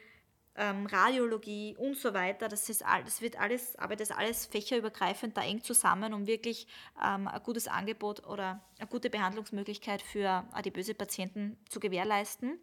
ähm, 0.55 0.87
Radiologie 0.87 1.74
und 1.77 1.96
so 1.96 2.14
weiter. 2.14 2.48
Das, 2.48 2.68
ist, 2.68 2.83
das 2.83 3.22
wird 3.22 3.40
alles, 3.40 3.77
aber 3.77 3.96
das 3.96 4.12
alles 4.12 4.46
fächerübergreifend 4.46 5.37
da 5.37 5.42
eng 5.42 5.64
zusammen, 5.64 6.14
um 6.14 6.29
wirklich 6.29 6.68
ähm, 7.05 7.27
ein 7.27 7.42
gutes 7.42 7.66
Angebot 7.66 8.24
oder 8.24 8.64
eine 8.79 8.88
gute 8.88 9.11
Behandlungsmöglichkeit 9.11 10.00
für 10.00 10.46
adipöse 10.53 10.94
Patienten 10.94 11.59
zu 11.68 11.81
gewährleisten 11.81 12.61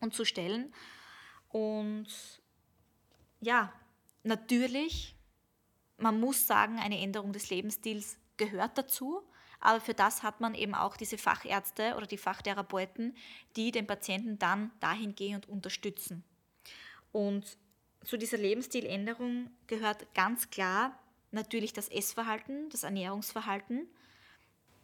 und 0.00 0.14
zu 0.14 0.24
stellen. 0.24 0.72
Und 1.50 2.08
ja, 3.40 3.70
natürlich 4.22 5.14
man 6.00 6.18
muss 6.18 6.46
sagen, 6.46 6.78
eine 6.78 7.00
Änderung 7.00 7.32
des 7.32 7.50
Lebensstils 7.50 8.18
gehört 8.36 8.78
dazu. 8.78 9.22
Aber 9.60 9.80
für 9.80 9.94
das 9.94 10.22
hat 10.22 10.40
man 10.40 10.54
eben 10.54 10.74
auch 10.74 10.96
diese 10.96 11.18
Fachärzte 11.18 11.94
oder 11.96 12.06
die 12.06 12.16
Fachtherapeuten, 12.16 13.14
die 13.56 13.70
den 13.70 13.86
Patienten 13.86 14.38
dann 14.38 14.70
dahingehend 14.80 15.48
unterstützen. 15.48 16.24
Und 17.12 17.58
zu 18.04 18.16
dieser 18.16 18.38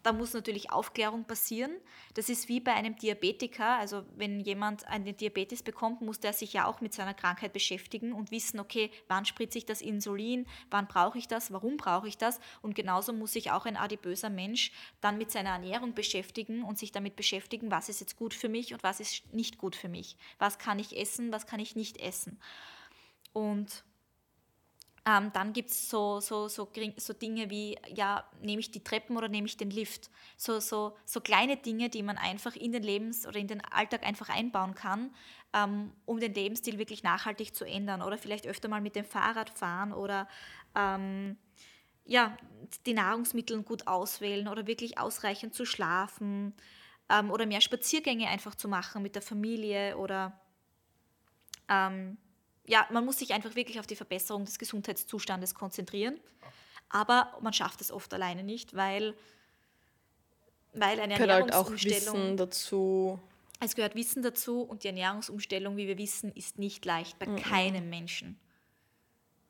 da 0.07 0.13
muss 0.13 0.35
natürlich 0.35 0.71
Aufklärung 0.71 1.25
passieren. 1.25 1.73
Das 2.15 2.29
ist 2.29 2.49
wie 2.49 2.61
bei 2.61 2.73
einem 2.73 2.95
Diabetiker. 2.95 3.77
Also 3.77 4.05
wenn 4.15 4.39
jemand 4.39 4.87
einen 4.87 5.17
Diabetes 5.17 5.65
bekommt, 5.65 6.01
muss 6.01 6.21
der 6.21 6.33
sich 6.33 6.53
ja 6.53 6.67
auch 6.67 6.81
mit 6.81 6.95
seiner 6.95 7.13
Krankheit 7.13 7.53
beschäftigen 7.53 8.13
und 8.13 8.31
wissen, 8.31 8.61
okay, 8.61 8.93
wann 9.09 9.25
spritze 9.25 9.59
ich 9.59 9.67
das 9.67 9.83
Insulin, 9.83 10.47
wann 10.71 10.87
brauche 10.87 11.19
ich 11.19 11.27
das, 11.27 11.53
warum 11.53 11.77
brauche 11.77 12.07
ich 12.07 12.19
das. 12.19 12.39
Und 12.63 12.77
genauso 12.77 13.13
muss 13.13 13.33
sich 13.33 13.51
auch 13.51 13.67
ein 13.67 13.77
adipöser 13.77 14.31
Mensch 14.31 14.71
dann 15.01 15.19
mit 15.19 15.33
seiner 15.33 15.51
Ernährung 15.51 15.93
beschäftigen 15.93 16.63
und 16.63 16.79
sich 16.79 16.93
damit 16.93 17.17
beschäftigen, 17.17 17.73
was 17.73 17.89
ist 17.89 17.99
jetzt 17.99 18.17
gut 18.17 18.33
für 18.33 18.49
mich 18.49 18.75
und 18.75 18.85
was 18.85 19.01
ist 19.01 19.35
nicht 19.35 19.59
gut 19.59 19.75
für 19.75 19.89
mich. 19.89 20.17
Was 20.39 20.59
kann 20.59 20.79
ich 20.79 20.97
essen, 20.97 21.33
was 21.33 21.49
kann 21.49 21.59
ich 21.59 21.75
nicht 21.75 21.97
essen. 21.97 22.39
Und 23.33 23.83
ähm, 25.09 25.33
dann 25.33 25.53
gibt 25.53 25.71
es 25.71 25.89
so, 25.89 26.19
so, 26.19 26.49
so, 26.49 26.69
so 26.97 27.13
Dinge 27.13 27.49
wie, 27.49 27.79
ja, 27.95 28.29
nehme 28.41 28.59
ich 28.59 28.73
die 28.73 28.83
Treppen 28.83 29.17
oder 29.17 29.29
nehme 29.29 29.47
ich 29.47 29.57
den 29.57 29.71
Lift? 29.71 30.11
So, 30.37 30.59
so, 30.59 30.97
so 31.05 31.21
kleine 31.21 31.57
Dinge, 31.57 31.89
die 31.89 32.03
man 32.03 32.19
einfach 32.19 32.57
in 32.57 32.73
den 32.73 32.83
Lebens- 32.83 33.25
oder 33.25 33.39
in 33.39 33.47
den 33.47 33.65
Alltag 33.65 34.05
einfach 34.05 34.29
einbauen 34.29 34.75
kann, 34.75 35.15
ähm, 35.53 35.93
um 36.07 36.19
den 36.19 36.35
Lebensstil 36.35 36.79
wirklich 36.79 37.05
nachhaltig 37.05 37.55
zu 37.55 37.65
ändern. 37.65 38.03
Oder 38.03 38.19
vielleicht 38.19 38.49
öfter 38.49 38.69
mal 38.69 38.81
mit 38.81 38.97
dem 38.97 39.05
Fahrrad 39.05 39.51
fahren 39.51 39.93
oder 39.93 40.29
ähm, 40.75 41.37
ja, 42.05 42.37
die 42.85 42.95
Nahrungsmittel 42.95 43.63
gut 43.63 43.87
auswählen 43.87 44.49
oder 44.49 44.67
wirklich 44.67 44.99
ausreichend 44.99 45.55
zu 45.55 45.67
schlafen 45.67 46.53
ähm, 47.09 47.31
oder 47.31 47.47
mehr 47.47 47.61
Spaziergänge 47.61 48.27
einfach 48.27 48.57
zu 48.57 48.67
machen 48.67 49.03
mit 49.03 49.15
der 49.15 49.23
Familie 49.23 49.97
oder 49.99 50.41
ähm, 51.69 52.19
ja, 52.67 52.87
man 52.91 53.05
muss 53.05 53.19
sich 53.19 53.33
einfach 53.33 53.55
wirklich 53.55 53.79
auf 53.79 53.87
die 53.87 53.97
Verbesserung 53.97 54.45
des 54.45 54.59
Gesundheitszustandes 54.59 55.55
konzentrieren. 55.55 56.19
Aber 56.89 57.37
man 57.41 57.53
schafft 57.53 57.81
es 57.81 57.91
oft 57.91 58.13
alleine 58.15 58.43
nicht, 58.43 58.75
weil, 58.75 59.15
weil 60.73 61.01
eine 61.01 61.15
gehört 61.15 61.51
Ernährungsumstellung. 61.51 62.01
Halt 62.01 62.15
auch 62.15 62.15
Wissen 62.15 62.37
dazu. 62.37 63.21
Es 63.61 63.75
gehört 63.75 63.95
Wissen 63.95 64.23
dazu 64.23 64.63
und 64.63 64.85
die 64.85 64.89
Ernährungsumstellung, 64.89 65.77
wie 65.77 65.89
wir 65.89 65.99
wissen, 65.99 66.31
ist 66.33 66.59
nicht 66.59 66.85
leicht 66.85 67.19
bei 67.19 67.27
mhm. 67.27 67.37
keinem 67.37 67.91
Menschen. 67.91 68.39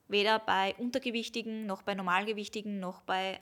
Weder 0.08 0.38
bei 0.38 0.74
Untergewichtigen, 0.78 1.66
noch 1.66 1.82
bei 1.82 1.94
Normalgewichtigen, 1.94 2.78
noch 2.78 3.02
bei 3.02 3.40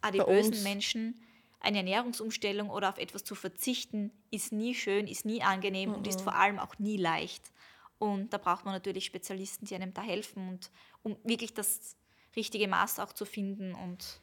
adipösen 0.00 0.52
bei 0.52 0.62
Menschen. 0.62 1.22
Eine 1.60 1.78
Ernährungsumstellung 1.78 2.70
oder 2.70 2.88
auf 2.88 2.98
etwas 2.98 3.22
zu 3.22 3.34
verzichten, 3.34 4.10
ist 4.30 4.50
nie 4.50 4.74
schön, 4.74 5.06
ist 5.06 5.24
nie 5.24 5.42
angenehm 5.42 5.90
mhm. 5.90 5.96
und 5.96 6.06
ist 6.06 6.22
vor 6.22 6.34
allem 6.34 6.58
auch 6.58 6.78
nie 6.78 6.96
leicht. 6.96 7.52
Und 8.00 8.32
da 8.32 8.38
braucht 8.38 8.64
man 8.64 8.72
natürlich 8.72 9.04
Spezialisten, 9.04 9.66
die 9.66 9.74
einem 9.74 9.92
da 9.92 10.00
helfen 10.00 10.48
und 10.48 10.70
um 11.02 11.18
wirklich 11.22 11.52
das 11.52 11.96
richtige 12.34 12.66
Maß 12.66 12.98
auch 12.98 13.12
zu 13.12 13.26
finden 13.26 13.74
und, 13.74 14.22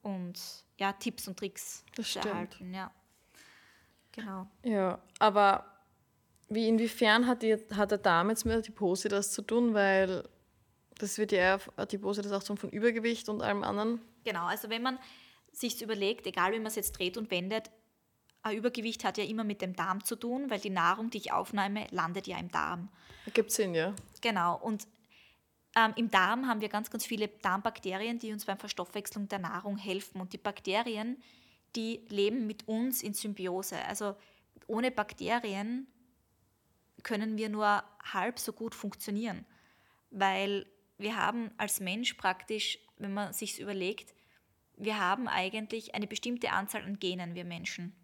und 0.00 0.40
ja, 0.80 0.94
Tipps 0.94 1.28
und 1.28 1.38
Tricks 1.38 1.84
das 1.94 2.06
zu 2.06 2.10
stimmt. 2.12 2.26
erhalten. 2.26 2.72
Ja. 2.72 2.90
Genau. 4.12 4.46
Ja, 4.64 4.98
aber 5.18 5.66
wie 6.48 6.66
inwiefern 6.68 7.26
hat, 7.26 7.42
die, 7.42 7.58
hat 7.74 7.90
der 7.90 7.98
Darm 7.98 8.30
jetzt 8.30 8.46
mit 8.46 8.56
Adipose 8.56 9.10
das 9.10 9.30
zu 9.30 9.42
tun? 9.42 9.74
Weil 9.74 10.26
das 10.96 11.18
wird 11.18 11.32
ja 11.32 11.58
Adipose 11.76 12.22
das 12.22 12.32
auch 12.32 12.40
so 12.40 12.56
von 12.56 12.70
Übergewicht 12.70 13.28
und 13.28 13.42
allem 13.42 13.62
anderen. 13.62 14.00
Genau, 14.24 14.46
also 14.46 14.70
wenn 14.70 14.82
man 14.82 14.98
sich 15.52 15.82
überlegt, 15.82 16.26
egal 16.26 16.52
wie 16.52 16.58
man 16.58 16.68
es 16.68 16.76
jetzt 16.76 16.92
dreht 16.92 17.18
und 17.18 17.30
wendet, 17.30 17.70
Übergewicht 18.50 19.04
hat 19.04 19.18
ja 19.18 19.24
immer 19.24 19.44
mit 19.44 19.62
dem 19.62 19.76
Darm 19.76 20.04
zu 20.04 20.16
tun, 20.16 20.50
weil 20.50 20.58
die 20.58 20.70
Nahrung, 20.70 21.10
die 21.10 21.18
ich 21.18 21.32
aufnehme, 21.32 21.86
landet 21.90 22.26
ja 22.26 22.38
im 22.38 22.50
Darm. 22.50 22.88
Gibt 23.32 23.52
Sinn, 23.52 23.74
ja. 23.74 23.94
Genau. 24.20 24.56
Und 24.56 24.88
ähm, 25.76 25.92
im 25.96 26.10
Darm 26.10 26.48
haben 26.48 26.60
wir 26.60 26.68
ganz, 26.68 26.90
ganz 26.90 27.06
viele 27.06 27.28
Darmbakterien, 27.28 28.18
die 28.18 28.32
uns 28.32 28.44
beim 28.44 28.58
Verstoffwechselung 28.58 29.28
der 29.28 29.38
Nahrung 29.38 29.76
helfen. 29.76 30.20
Und 30.20 30.32
die 30.32 30.38
Bakterien, 30.38 31.22
die 31.76 32.04
leben 32.08 32.46
mit 32.46 32.66
uns 32.66 33.02
in 33.02 33.14
Symbiose. 33.14 33.78
Also 33.86 34.16
ohne 34.66 34.90
Bakterien 34.90 35.86
können 37.02 37.36
wir 37.36 37.48
nur 37.48 37.84
halb 38.12 38.38
so 38.38 38.52
gut 38.52 38.74
funktionieren, 38.74 39.44
weil 40.10 40.66
wir 40.98 41.16
haben 41.16 41.50
als 41.56 41.80
Mensch 41.80 42.14
praktisch, 42.14 42.78
wenn 42.98 43.12
man 43.12 43.32
sich 43.32 43.60
überlegt, 43.60 44.14
wir 44.76 44.98
haben 44.98 45.28
eigentlich 45.28 45.94
eine 45.94 46.06
bestimmte 46.06 46.50
Anzahl 46.50 46.82
an 46.82 46.98
Genen, 46.98 47.34
wir 47.34 47.44
Menschen. 47.44 47.94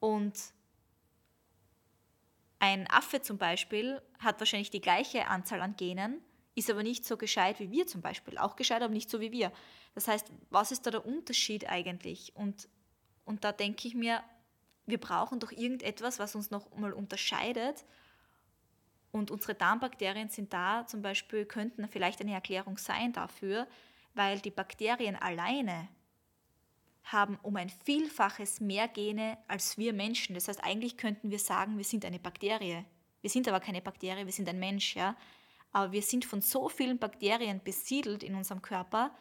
Und 0.00 0.34
ein 2.58 2.88
Affe 2.90 3.20
zum 3.22 3.38
Beispiel 3.38 4.00
hat 4.18 4.40
wahrscheinlich 4.40 4.70
die 4.70 4.80
gleiche 4.80 5.28
Anzahl 5.28 5.60
an 5.60 5.76
Genen, 5.76 6.20
ist 6.54 6.70
aber 6.70 6.82
nicht 6.82 7.04
so 7.04 7.16
gescheit 7.16 7.60
wie 7.60 7.70
wir 7.70 7.86
zum 7.86 8.00
Beispiel. 8.00 8.38
Auch 8.38 8.56
gescheit, 8.56 8.82
aber 8.82 8.92
nicht 8.92 9.10
so 9.10 9.20
wie 9.20 9.30
wir. 9.30 9.52
Das 9.94 10.08
heißt, 10.08 10.32
was 10.50 10.72
ist 10.72 10.86
da 10.86 10.90
der 10.90 11.04
Unterschied 11.04 11.68
eigentlich? 11.68 12.34
Und, 12.34 12.68
und 13.24 13.44
da 13.44 13.52
denke 13.52 13.86
ich 13.86 13.94
mir, 13.94 14.22
wir 14.86 14.98
brauchen 14.98 15.38
doch 15.38 15.52
irgendetwas, 15.52 16.18
was 16.18 16.34
uns 16.34 16.50
noch 16.50 16.74
mal 16.74 16.92
unterscheidet. 16.92 17.84
Und 19.12 19.30
unsere 19.30 19.54
Darmbakterien 19.54 20.30
sind 20.30 20.52
da 20.52 20.86
zum 20.86 21.02
Beispiel, 21.02 21.44
könnten 21.44 21.88
vielleicht 21.88 22.20
eine 22.20 22.32
Erklärung 22.32 22.78
sein 22.78 23.12
dafür, 23.12 23.66
weil 24.14 24.40
die 24.40 24.50
Bakterien 24.50 25.16
alleine 25.16 25.88
haben 27.06 27.38
um 27.42 27.54
ein 27.56 27.70
Vielfaches 27.70 28.60
mehr 28.60 28.88
Gene 28.88 29.38
als 29.46 29.78
wir 29.78 29.92
Menschen. 29.92 30.34
Das 30.34 30.48
heißt, 30.48 30.62
eigentlich 30.62 30.96
könnten 30.96 31.30
wir 31.30 31.38
sagen, 31.38 31.76
wir 31.76 31.84
sind 31.84 32.04
eine 32.04 32.18
Bakterie. 32.18 32.84
Wir 33.20 33.30
sind 33.30 33.46
aber 33.48 33.60
keine 33.60 33.80
Bakterie, 33.80 34.26
wir 34.26 34.32
sind 34.32 34.48
ein 34.48 34.58
Mensch. 34.58 34.96
Ja? 34.96 35.16
Aber 35.70 35.92
wir 35.92 36.02
sind 36.02 36.24
von 36.24 36.40
so 36.40 36.68
vielen 36.68 36.98
Bakterien 36.98 37.60
besiedelt 37.62 38.24
in 38.24 38.34
unserem 38.34 38.60
Körper. 38.60 39.14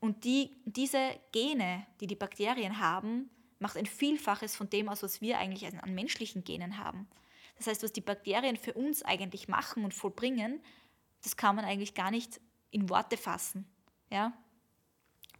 Und 0.00 0.24
die, 0.24 0.56
diese 0.64 1.20
Gene, 1.32 1.86
die 2.00 2.06
die 2.06 2.16
Bakterien 2.16 2.80
haben, 2.80 3.28
macht 3.58 3.76
ein 3.76 3.84
Vielfaches 3.84 4.56
von 4.56 4.70
dem 4.70 4.88
aus, 4.88 5.02
was 5.02 5.20
wir 5.20 5.38
eigentlich 5.38 5.66
an 5.66 5.94
menschlichen 5.94 6.42
Genen 6.42 6.78
haben. 6.78 7.06
Das 7.58 7.66
heißt, 7.66 7.82
was 7.82 7.92
die 7.92 8.00
Bakterien 8.00 8.56
für 8.56 8.72
uns 8.72 9.02
eigentlich 9.02 9.46
machen 9.46 9.84
und 9.84 9.92
vollbringen, 9.92 10.62
das 11.22 11.36
kann 11.36 11.56
man 11.56 11.66
eigentlich 11.66 11.92
gar 11.92 12.10
nicht 12.10 12.40
in 12.70 12.88
Worte 12.88 13.18
fassen. 13.18 13.66
Ja? 14.10 14.32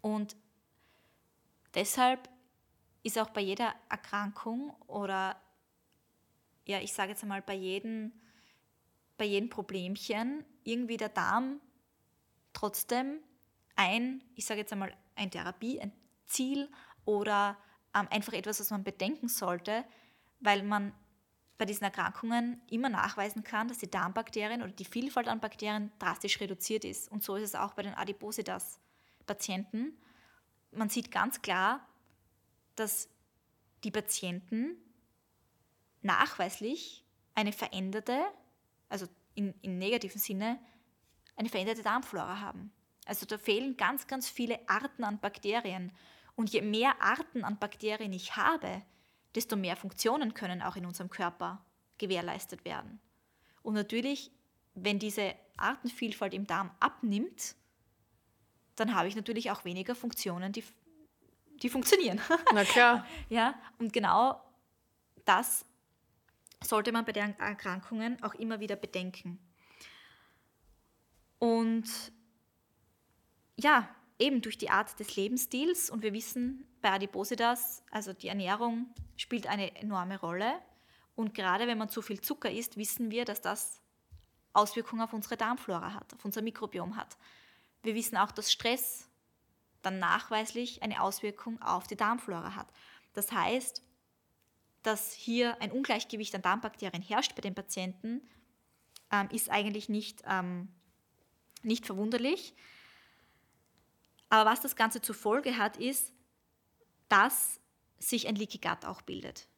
Und 0.03 0.37
Deshalb 1.75 2.29
ist 3.03 3.19
auch 3.19 3.31
bei 3.31 3.41
jeder 3.41 3.75
Erkrankung 3.89 4.75
oder 4.87 5.41
ja, 6.67 6.81
ich 6.81 6.93
sage 6.93 7.11
jetzt 7.11 7.23
einmal 7.23 7.43
bei 7.43 7.55
jedem, 7.55 8.13
bei 9.17 9.25
jedem 9.25 9.49
Problemchen 9.49 10.45
irgendwie 10.65 10.97
der 10.97 11.09
Darm 11.09 11.61
trotzdem 12.53 13.21
ein, 13.77 14.23
ich 14.35 14.45
sage 14.45 14.61
jetzt 14.61 14.73
einmal, 14.73 14.95
ein 15.15 15.31
Therapie, 15.31 15.81
ein 15.81 15.93
Ziel 16.27 16.69
oder 17.05 17.57
ähm, 17.95 18.09
einfach 18.11 18.33
etwas, 18.33 18.61
was 18.61 18.71
man 18.71 18.85
bedenken 18.85 19.29
sollte, 19.29 19.85
weil 20.41 20.63
man 20.63 20.93
bei 21.59 21.65
diesen 21.67 21.85
Erkrankungen 21.85 22.61
immer 22.71 22.89
nachweisen 22.89 23.45
kann, 23.45 23.69
dass 23.69 23.79
die 23.79 23.91
Darmbakterien 23.91 24.63
oder 24.63 24.73
die 24.73 24.85
Vielfalt 24.85 25.29
an 25.29 25.41
Bakterien 25.41 25.93
drastisch 25.99 26.41
reduziert 26.41 26.85
ist. 26.85 27.11
Und 27.11 27.23
so 27.23 27.37
ist 27.37 27.43
es 27.43 27.55
auch 27.55 27.75
bei 27.75 27.83
den 27.83 27.95
Adipositas-Patienten 27.95 29.99
man 30.73 30.89
sieht 30.89 31.11
ganz 31.11 31.43
klar, 31.43 31.87
dass 32.77 33.09
die 33.85 33.91
Patienten 33.91 34.77
nachweislich 36.03 37.05
eine 37.35 37.53
veränderte, 37.53 38.21
also 38.89 39.07
in, 39.35 39.55
im 39.63 39.79
negativen 39.79 40.21
Sinne, 40.21 40.59
eine 41.37 41.49
veränderte 41.49 41.83
Darmflora 41.83 42.41
haben. 42.41 42.73
Also 43.07 43.27
da 43.27 43.39
fehlen 43.39 43.77
ganz, 43.77 44.07
ganz 44.07 44.29
viele 44.29 44.59
Arten 44.69 45.05
an 45.05 45.21
Bakterien. 45.21 45.93
Und 46.37 46.51
je 46.51 46.63
mehr 46.63 47.01
Arten 47.03 47.45
an 47.45 47.59
Bakterien 47.59 48.13
ich 48.13 48.37
habe, 48.37 48.83
desto 49.35 49.57
mehr 49.57 49.77
Funktionen 49.77 50.35
können 50.35 50.63
auch 50.63 50.77
in 50.77 50.87
unserem 50.87 51.11
Körper 51.11 51.65
gewährleistet 51.99 52.65
werden. 52.65 53.01
Und 53.63 53.75
natürlich, 53.75 54.31
wenn 54.75 54.99
diese 54.99 55.35
Artenvielfalt 55.57 56.35
im 56.35 56.47
Darm 56.47 56.71
abnimmt, 56.81 57.55
dann 58.81 58.95
habe 58.95 59.09
ich 59.09 59.15
natürlich 59.15 59.51
auch 59.51 59.65
weniger 59.65 59.95
Funktionen, 59.95 60.53
die, 60.53 60.65
die 61.63 61.69
funktionieren. 61.69 62.21
Na 62.55 62.65
klar. 62.65 63.07
ja, 63.29 63.55
und 63.79 63.93
genau 63.93 64.43
das 65.27 65.67
sollte 66.65 66.91
man 66.91 67.05
bei 67.05 67.13
den 67.13 67.39
Erkrankungen 67.39 68.23
auch 68.23 68.35
immer 68.35 68.59
wieder 68.61 68.77
bedenken. 68.77 69.39
Und 71.39 71.85
ja, 73.57 73.89
eben 74.19 74.41
durch 74.41 74.57
die 74.57 74.71
Art 74.71 74.99
des 74.99 75.15
Lebensstils 75.17 75.91
und 75.91 76.03
wir 76.03 76.13
wissen 76.13 76.67
bei 76.81 76.91
Adipositas, 76.91 77.83
also 77.91 78.13
die 78.15 78.29
Ernährung 78.29 78.93
spielt 79.17 79.47
eine 79.47 79.77
enorme 79.77 80.19
Rolle 80.19 80.53
und 81.17 81.35
gerade 81.35 81.67
wenn 81.67 81.77
man 81.77 81.91
zu 81.91 82.01
viel 82.01 82.21
Zucker 82.21 82.51
isst, 82.51 82.79
wissen 82.79 83.11
wir, 83.11 83.27
dass 83.27 83.43
das 83.43 83.83
Auswirkungen 84.55 85.03
auf 85.03 85.13
unsere 85.13 85.37
Darmflora 85.37 85.95
hat, 85.95 86.15
auf 86.15 86.25
unser 86.25 86.43
Mikrobiom 86.43 86.97
hat. 86.97 87.17
Wir 87.83 87.95
wissen 87.95 88.17
auch, 88.17 88.33
dass 88.33 88.53
Stress 88.53 89.09
dann 89.83 89.99
nachweislich 89.99 90.83
eine 90.83 91.03
Auswirkung 91.03 91.61
auf 91.63 91.87
die 91.87 91.97
Darmflora 91.97 92.55
hat. 92.55 92.69
Das 93.15 93.33
heißt, 93.33 93.83
dass 94.83 95.13
hier 95.13 95.61
ein 95.61 95.73
Ungleichgewicht 95.73 96.35
an 96.35 96.43
Darmbakterien 96.43 97.03
herrscht 97.03 97.35
bei 97.35 97.43
den 97.43 97.55
Patienten, 97.55 98.23
ähm, 99.11 99.29
ist 99.31 99.51
eigentlich 99.51 99.89
nicht, 99.89 100.23
ähm, 100.27 100.69
nicht 101.63 101.87
verwunderlich. 101.87 102.55
Aber 104.29 104.51
was 104.51 104.61
das 104.61 104.77
Ganze 104.77 105.03
zur 105.03 105.15
Folge 105.15 105.57
hat, 105.57 105.77
ist, 105.77 106.13
dass 107.09 107.61
sich 107.99 108.29
ein 108.29 108.37
Leaky 108.37 108.59
Gut 108.59 108.85
auch 108.85 109.03
bildet. 109.03 109.49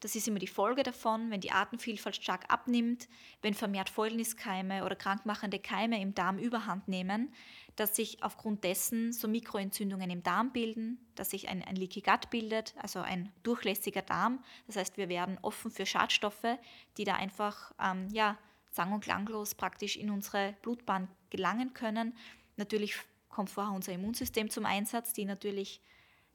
Das 0.00 0.14
ist 0.14 0.28
immer 0.28 0.38
die 0.38 0.46
Folge 0.46 0.84
davon, 0.84 1.30
wenn 1.30 1.40
die 1.40 1.50
Artenvielfalt 1.50 2.16
stark 2.16 2.52
abnimmt, 2.52 3.08
wenn 3.42 3.54
vermehrt 3.54 3.90
Fäulniskeime 3.90 4.84
oder 4.84 4.94
krankmachende 4.94 5.58
Keime 5.58 6.00
im 6.00 6.14
Darm 6.14 6.38
überhand 6.38 6.86
nehmen, 6.86 7.32
dass 7.74 7.96
sich 7.96 8.22
aufgrund 8.22 8.62
dessen 8.62 9.12
so 9.12 9.26
Mikroentzündungen 9.26 10.10
im 10.10 10.22
Darm 10.22 10.52
bilden, 10.52 10.98
dass 11.16 11.30
sich 11.30 11.48
ein, 11.48 11.64
ein 11.64 11.74
Leaky 11.74 12.00
Gut 12.00 12.30
bildet, 12.30 12.74
also 12.78 13.00
ein 13.00 13.32
durchlässiger 13.42 14.02
Darm. 14.02 14.42
Das 14.68 14.76
heißt, 14.76 14.96
wir 14.96 15.08
werden 15.08 15.38
offen 15.42 15.70
für 15.70 15.86
Schadstoffe, 15.86 16.58
die 16.96 17.04
da 17.04 17.14
einfach 17.14 17.72
ähm, 17.80 18.08
ja, 18.12 18.38
sang- 18.70 18.92
und 18.92 19.00
klanglos 19.00 19.56
praktisch 19.56 19.96
in 19.96 20.10
unsere 20.10 20.54
Blutbahn 20.62 21.08
gelangen 21.30 21.74
können. 21.74 22.16
Natürlich 22.56 22.96
kommt 23.28 23.50
vorher 23.50 23.74
unser 23.74 23.92
Immunsystem 23.92 24.48
zum 24.50 24.64
Einsatz, 24.64 25.12
die 25.12 25.24
natürlich 25.24 25.80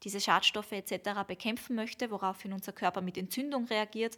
diese 0.04 0.20
Schadstoffe 0.20 0.72
etc. 0.72 1.24
bekämpfen 1.28 1.76
möchte, 1.76 2.12
woraufhin 2.12 2.54
unser 2.54 2.74
Körper 2.74 3.02
mit 3.02 3.18
Entzündung 3.18 3.66
reagiert. 3.66 4.18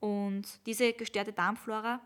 Und 0.00 0.44
diese 0.66 0.92
gestörte 0.92 1.32
Darmflora 1.32 2.00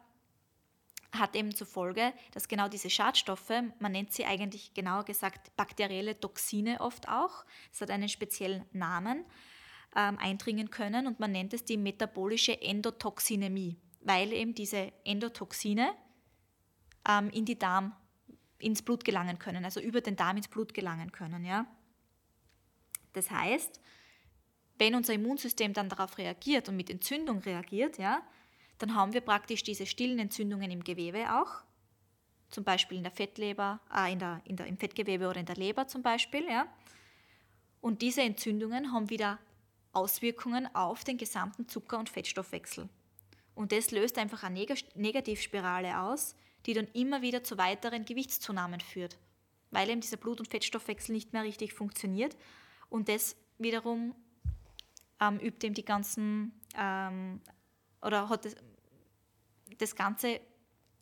hat 1.13 1.35
eben 1.35 1.55
zur 1.55 1.67
Folge, 1.67 2.13
dass 2.33 2.49
genau 2.49 2.69
diese 2.69 2.91
Schadstoffe, 2.91 3.53
man 3.79 3.93
nennt 3.93 4.13
sie 4.13 4.25
eigentlich 4.25 4.75
genauer 4.75 5.05
gesagt 5.05 5.57
bakterielle 5.57 6.21
Toxine 6.21 6.81
oft 6.81 7.09
auch, 7.09 7.45
das 7.71 7.81
hat 7.81 7.91
einen 7.91 8.09
speziellen 8.09 8.65
Namen, 8.73 9.25
ähm, 9.97 10.19
eindringen 10.19 10.71
können 10.71 11.07
und 11.07 11.19
man 11.19 11.33
nennt 11.33 11.55
es 11.55 11.65
die 11.65 11.79
metabolische 11.79 12.61
Endotoxinämie, 12.61 13.77
weil 14.01 14.33
eben 14.33 14.55
diese 14.55 14.93
Endotoxine 15.05 15.95
ähm, 17.09 17.31
in 17.31 17.45
die 17.45 17.59
Darm, 17.59 17.95
ins 18.59 18.83
Blut 18.83 19.05
gelangen 19.05 19.39
können, 19.39 19.65
also 19.65 19.81
über 19.81 20.01
den 20.01 20.17
Darm 20.17 20.37
ins 20.37 20.49
Blut 20.49 20.75
gelangen 20.75 21.13
können. 21.13 21.45
Ja? 21.45 21.67
Das 23.19 23.33
heißt, 23.33 23.81
wenn 24.79 24.95
unser 24.95 25.13
Immunsystem 25.13 25.73
dann 25.73 25.89
darauf 25.89 26.19
reagiert 26.19 26.69
und 26.69 26.77
mit 26.77 26.89
Entzündung 26.89 27.41
reagiert, 27.41 27.99
ja, 27.99 28.23
dann 28.79 28.95
haben 28.95 29.13
wir 29.13 29.23
praktisch 29.23 29.65
diese 29.65 29.87
stillen 29.87 30.21
Entzündungen 30.21 30.71
im 30.71 30.85
Gewebe 30.85 31.35
auch, 31.35 31.65
zum 32.49 32.63
Beispiel 32.63 32.97
in 32.97 33.03
der 33.03 33.11
Fettleber, 33.11 33.81
äh, 33.93 34.13
in 34.13 34.21
der, 34.21 34.41
in 34.45 34.55
der, 34.55 34.67
im 34.67 34.79
Fettgewebe 34.79 35.29
oder 35.29 35.41
in 35.41 35.47
der 35.47 35.57
Leber 35.57 35.89
zum 35.89 36.03
Beispiel. 36.03 36.47
Ja. 36.49 36.69
Und 37.81 38.03
diese 38.03 38.23
Entzündungen 38.23 38.93
haben 38.93 39.11
wieder 39.11 39.41
Auswirkungen 39.93 40.73
auf 40.77 41.03
den 41.03 41.19
gesamten 41.19 41.67
Zucker- 41.67 41.99
und 41.99 42.09
Fettstoffwechsel. 42.09 42.89
Und 43.57 43.73
das 43.73 43.91
löst 43.91 44.17
einfach 44.17 44.45
eine 44.45 44.65
Negativspirale 44.95 45.99
aus, 46.03 46.37
die 46.67 46.73
dann 46.75 46.87
immer 46.93 47.21
wieder 47.21 47.43
zu 47.43 47.59
weiteren 47.59 48.05
Gewichtszunahmen 48.05 48.79
führt, 48.79 49.19
weil 49.73 49.91
eben 49.91 50.01
dieser 50.01 50.19
Blut- 50.19 50.39
und 50.39 50.47
Fettstoffwechsel 50.47 51.17
nicht 51.17 51.33
mehr 51.33 51.43
richtig 51.43 51.73
funktioniert 51.73 52.37
und 52.89 53.09
das 53.09 53.37
wiederum 53.59 54.15
ähm, 55.21 55.39
übt 55.41 55.67
eben 55.67 55.75
die 55.75 55.85
ganzen, 55.85 56.53
ähm, 56.77 57.41
oder 58.03 58.29
hat 58.29 58.45
das, 58.45 58.57
das 59.79 59.95
Ganze 59.95 60.41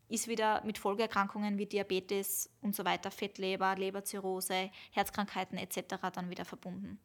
ist 0.08 0.28
wieder 0.28 0.62
mit 0.64 0.78
Folgeerkrankungen 0.78 1.58
wie 1.58 1.66
Diabetes 1.66 2.50
und 2.60 2.76
so 2.76 2.84
weiter, 2.84 3.10
Fettleber, 3.10 3.74
Leberzirrhose, 3.74 4.70
Herzkrankheiten 4.92 5.58
etc. 5.58 5.96
dann 6.12 6.30
wieder 6.30 6.44
verbunden. 6.44 7.00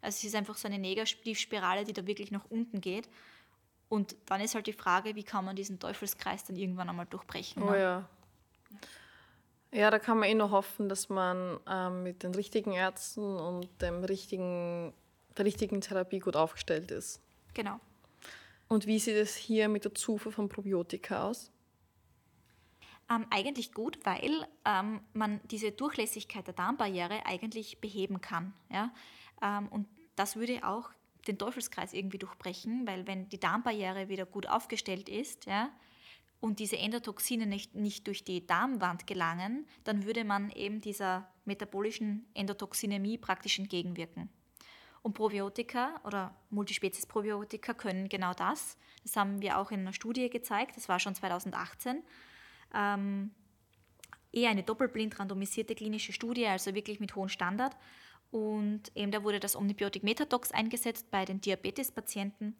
Also 0.00 0.18
es 0.18 0.24
ist 0.24 0.34
einfach 0.36 0.56
so 0.56 0.68
eine 0.68 0.78
Negativspirale, 0.78 1.84
die 1.84 1.92
da 1.92 2.06
wirklich 2.06 2.30
nach 2.30 2.44
unten 2.50 2.80
geht. 2.80 3.08
Und 3.88 4.16
dann 4.26 4.40
ist 4.40 4.54
halt 4.54 4.66
die 4.66 4.72
Frage, 4.72 5.14
wie 5.14 5.24
kann 5.24 5.44
man 5.44 5.56
diesen 5.56 5.78
Teufelskreis 5.78 6.44
dann 6.44 6.56
irgendwann 6.56 6.88
einmal 6.88 7.06
durchbrechen. 7.06 7.62
Oh 7.62 7.70
ne? 7.70 7.80
ja. 7.80 8.08
Ja, 9.74 9.90
da 9.90 9.98
kann 9.98 10.20
man 10.20 10.28
eh 10.28 10.34
nur 10.34 10.52
hoffen, 10.52 10.88
dass 10.88 11.08
man 11.08 11.58
ähm, 11.68 12.04
mit 12.04 12.22
den 12.22 12.32
richtigen 12.32 12.72
Ärzten 12.72 13.36
und 13.36 13.68
dem 13.82 14.04
richtigen, 14.04 14.94
der 15.36 15.44
richtigen 15.44 15.80
Therapie 15.80 16.20
gut 16.20 16.36
aufgestellt 16.36 16.92
ist. 16.92 17.20
Genau. 17.54 17.80
Und 18.68 18.86
wie 18.86 19.00
sieht 19.00 19.16
es 19.16 19.34
hier 19.34 19.68
mit 19.68 19.84
der 19.84 19.92
Zufuhr 19.92 20.30
von 20.30 20.48
Probiotika 20.48 21.24
aus? 21.24 21.50
Ähm, 23.10 23.26
eigentlich 23.30 23.72
gut, 23.72 23.98
weil 24.04 24.46
ähm, 24.64 25.00
man 25.12 25.40
diese 25.50 25.72
Durchlässigkeit 25.72 26.46
der 26.46 26.54
Darmbarriere 26.54 27.26
eigentlich 27.26 27.80
beheben 27.80 28.20
kann. 28.20 28.54
Ja? 28.70 28.94
Ähm, 29.42 29.66
und 29.68 29.88
das 30.14 30.36
würde 30.36 30.60
auch 30.64 30.90
den 31.26 31.36
Teufelskreis 31.36 31.94
irgendwie 31.94 32.18
durchbrechen, 32.18 32.86
weil 32.86 33.08
wenn 33.08 33.28
die 33.28 33.40
Darmbarriere 33.40 34.08
wieder 34.08 34.24
gut 34.24 34.48
aufgestellt 34.48 35.08
ist, 35.08 35.46
ja, 35.46 35.70
und 36.40 36.58
diese 36.58 36.76
Endotoxine 36.76 37.46
nicht, 37.46 37.74
nicht 37.74 38.06
durch 38.06 38.24
die 38.24 38.46
Darmwand 38.46 39.06
gelangen, 39.06 39.66
dann 39.84 40.04
würde 40.04 40.24
man 40.24 40.50
eben 40.50 40.80
dieser 40.80 41.28
metabolischen 41.44 42.26
Endotoxinämie 42.34 43.18
praktisch 43.18 43.58
entgegenwirken. 43.58 44.28
Und 45.02 45.12
Probiotika 45.12 46.00
oder 46.04 46.34
Multispezies-Probiotika 46.50 47.74
können 47.74 48.08
genau 48.08 48.32
das. 48.32 48.78
Das 49.02 49.16
haben 49.16 49.42
wir 49.42 49.58
auch 49.58 49.70
in 49.70 49.80
einer 49.80 49.92
Studie 49.92 50.30
gezeigt, 50.30 50.76
das 50.76 50.88
war 50.88 50.98
schon 50.98 51.14
2018. 51.14 52.02
Ähm, 52.74 53.30
eher 54.32 54.50
eine 54.50 54.62
doppelblind 54.62 55.18
randomisierte 55.18 55.74
klinische 55.74 56.12
Studie, 56.12 56.46
also 56.46 56.74
wirklich 56.74 57.00
mit 57.00 57.14
hohem 57.14 57.28
Standard. 57.28 57.76
Und 58.30 58.90
eben 58.96 59.12
da 59.12 59.22
wurde 59.22 59.40
das 59.40 59.56
Omnibiotik 59.56 60.02
Metatox 60.02 60.50
eingesetzt 60.50 61.10
bei 61.10 61.24
den 61.24 61.40
Diabetespatienten. 61.40 62.56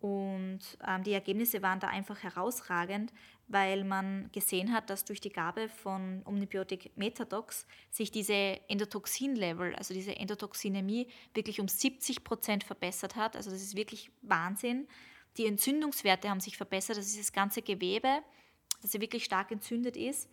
Und 0.00 0.60
ähm, 0.86 1.02
die 1.04 1.12
Ergebnisse 1.12 1.60
waren 1.60 1.78
da 1.78 1.88
einfach 1.88 2.22
herausragend, 2.22 3.12
weil 3.48 3.84
man 3.84 4.30
gesehen 4.32 4.72
hat, 4.72 4.88
dass 4.88 5.04
durch 5.04 5.20
die 5.20 5.28
Gabe 5.28 5.68
von 5.68 6.22
Omnibiotik 6.24 6.96
Metadox 6.96 7.66
sich 7.90 8.10
diese 8.10 8.60
Endotoxin-Level, 8.68 9.74
also 9.74 9.92
diese 9.92 10.16
Endotoxinämie, 10.16 11.08
wirklich 11.34 11.60
um 11.60 11.68
70 11.68 12.24
Prozent 12.24 12.64
verbessert 12.64 13.14
hat. 13.16 13.36
Also 13.36 13.50
das 13.50 13.60
ist 13.60 13.76
wirklich 13.76 14.10
Wahnsinn. 14.22 14.88
Die 15.36 15.46
Entzündungswerte 15.46 16.30
haben 16.30 16.40
sich 16.40 16.56
verbessert, 16.56 16.96
das 16.96 17.06
ist 17.06 17.18
das 17.18 17.32
ganze 17.32 17.60
Gewebe, 17.60 18.22
das 18.80 18.94
ja 18.94 19.00
wirklich 19.00 19.24
stark 19.24 19.50
entzündet 19.50 19.98
ist, 19.98 20.30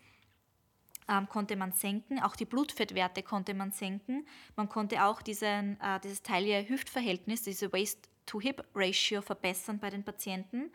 ähm, 1.09 1.27
konnte 1.27 1.57
man 1.57 1.73
senken. 1.73 2.19
Auch 2.21 2.35
die 2.35 2.45
Blutfettwerte 2.45 3.21
konnte 3.21 3.53
man 3.53 3.71
senken. 3.71 4.25
Man 4.55 4.69
konnte 4.69 5.03
auch 5.03 5.21
diesen, 5.21 5.79
äh, 5.81 5.99
dieses 6.01 6.23
Taille-Hüft-Verhältnis, 6.23 7.43
diese 7.43 7.71
Waist 7.73 8.09
To-Hip-Ratio 8.27 9.21
verbessern 9.21 9.79
bei 9.79 9.89
den 9.89 10.03
Patienten. 10.03 10.71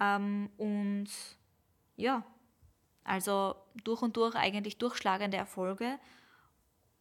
Ähm, 0.00 0.50
und 0.56 1.08
ja, 1.96 2.24
also 3.04 3.56
durch 3.82 4.02
und 4.02 4.16
durch 4.16 4.34
eigentlich 4.36 4.78
durchschlagende 4.78 5.36
Erfolge. 5.36 5.98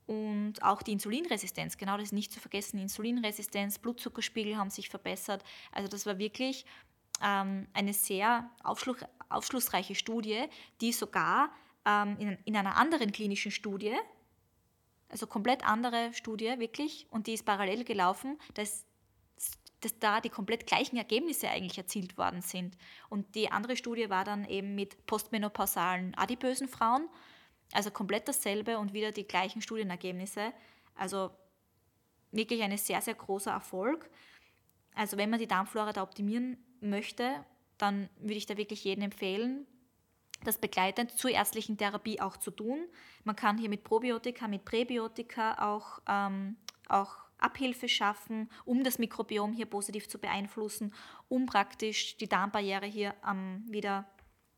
Und 0.08 0.62
auch 0.62 0.82
die 0.82 0.94
Insulinresistenz, 0.94 1.78
genau 1.78 1.96
das 1.96 2.08
ist 2.08 2.14
nicht 2.14 2.34
zu 2.34 2.40
vergessen, 2.40 2.80
Insulinresistenz, 2.80 3.80
Blutzuckerspiegel 3.80 4.58
haben 4.58 4.70
sich 4.70 4.90
verbessert. 4.90 5.44
Also 5.72 5.88
das 5.88 6.06
war 6.06 6.18
wirklich 6.18 6.66
ähm, 7.24 7.68
eine 7.74 7.94
sehr 7.94 8.50
aufschluss, 8.64 8.98
aufschlussreiche 9.30 9.96
Studie, 9.96 10.46
die 10.82 10.92
sogar 10.92 11.52
ähm, 11.86 12.18
in, 12.20 12.38
in 12.46 12.58
einer 12.58 12.76
anderen 12.76 13.12
klinischen 13.12 13.52
Studie, 13.52 13.96
also 15.08 15.28
komplett 15.28 15.66
andere 15.66 16.14
Studie 16.14 16.54
wirklich, 16.58 17.08
und 17.10 17.28
die 17.28 17.34
ist 17.34 17.46
parallel 17.46 17.84
gelaufen, 17.84 18.38
da 18.54 18.62
ist 18.64 18.86
dass 19.82 19.98
da 20.00 20.22
die 20.22 20.30
komplett 20.30 20.68
gleichen 20.68 20.98
Ergebnisse 20.98 21.50
eigentlich 21.50 21.78
erzielt 21.78 22.18
worden 22.18 22.42
sind. 22.42 22.78
Und 23.10 23.36
die 23.36 23.52
andere 23.52 23.76
Studie 23.76 24.10
war 24.10 24.24
dann 24.24 24.46
eben 24.46 24.76
mit 24.76 25.06
postmenopausalen 25.08 26.16
adipösen 26.16 26.68
Frauen, 26.68 27.10
also 27.74 27.92
komplett 27.92 28.28
dasselbe 28.28 28.78
und 28.78 28.94
wieder 28.94 29.12
die 29.12 29.28
gleichen 29.28 29.62
Studienergebnisse. 29.62 30.54
Also 30.96 31.32
wirklich 32.32 32.62
ein 32.62 32.78
sehr, 32.78 33.02
sehr 33.02 33.16
großer 33.16 33.52
Erfolg. 33.52 34.10
Also 34.94 35.18
wenn 35.18 35.30
man 35.30 35.40
die 35.40 35.48
Darmflora 35.48 35.94
da 35.94 36.04
optimieren 36.04 36.58
möchte, 36.80 37.44
dann 37.78 38.10
würde 38.18 38.36
ich 38.36 38.46
da 38.46 38.58
wirklich 38.58 38.84
jedem 38.84 39.06
empfehlen, 39.06 39.66
das 40.44 40.58
begleitend 40.58 41.12
zur 41.12 41.32
ärztlichen 41.32 41.78
Therapie 41.78 42.20
auch 42.20 42.38
zu 42.38 42.52
tun. 42.52 42.88
Man 43.24 43.36
kann 43.36 43.58
hier 43.58 43.70
mit 43.70 43.84
Probiotika, 43.84 44.48
mit 44.48 44.66
Präbiotika 44.66 45.72
auch, 45.72 46.00
ähm, 46.08 46.58
auch 46.88 47.21
Abhilfe 47.42 47.90
schaffen, 47.90 48.50
um 48.66 48.84
das 48.84 49.00
Mikrobiom 49.00 49.54
hier 49.54 49.66
positiv 49.66 50.08
zu 50.08 50.20
beeinflussen, 50.20 50.94
um 51.28 51.46
praktisch 51.46 52.18
die 52.18 52.28
Darmbarriere 52.28 52.86
hier 52.86 53.16
ähm, 53.28 53.64
wieder 53.68 54.06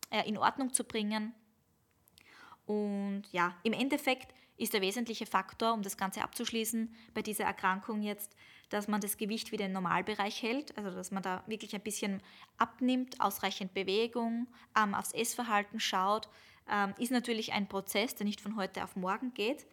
äh, 0.10 0.28
in 0.28 0.38
Ordnung 0.38 0.74
zu 0.74 0.84
bringen. 0.84 1.34
Und 2.66 3.24
ja, 3.32 3.56
im 3.64 3.74
Endeffekt 3.74 4.34
ist 4.58 4.74
der 4.74 4.82
wesentliche 4.82 5.26
Faktor, 5.26 5.74
um 5.74 5.82
das 5.82 5.98
Ganze 5.98 6.22
abzuschließen, 6.22 6.94
bei 7.14 7.22
dieser 7.22 7.46
Erkrankung 7.46 8.02
jetzt, 8.02 8.36
dass 8.70 8.88
man 8.88 9.02
das 9.02 9.18
Gewicht 9.18 9.52
wieder 9.52 9.66
im 9.66 9.72
Normalbereich 9.72 10.42
hält, 10.42 10.78
also 10.78 10.92
dass 10.92 11.12
man 11.12 11.24
da 11.24 11.44
wirklich 11.48 11.76
ein 11.76 11.82
bisschen 11.82 12.22
abnimmt, 12.58 13.20
ausreichend 13.20 13.74
Bewegung, 13.74 14.48
ähm, 14.78 14.94
aufs 14.94 15.14
Essverhalten 15.14 15.80
schaut, 15.80 16.30
ähm, 16.70 16.94
ist 16.98 17.12
natürlich 17.12 17.52
ein 17.54 17.68
Prozess, 17.68 18.16
der 18.16 18.26
nicht 18.26 18.42
von 18.42 18.56
heute 18.56 18.84
auf 18.84 18.96
morgen 18.96 19.34
geht, 19.34 19.66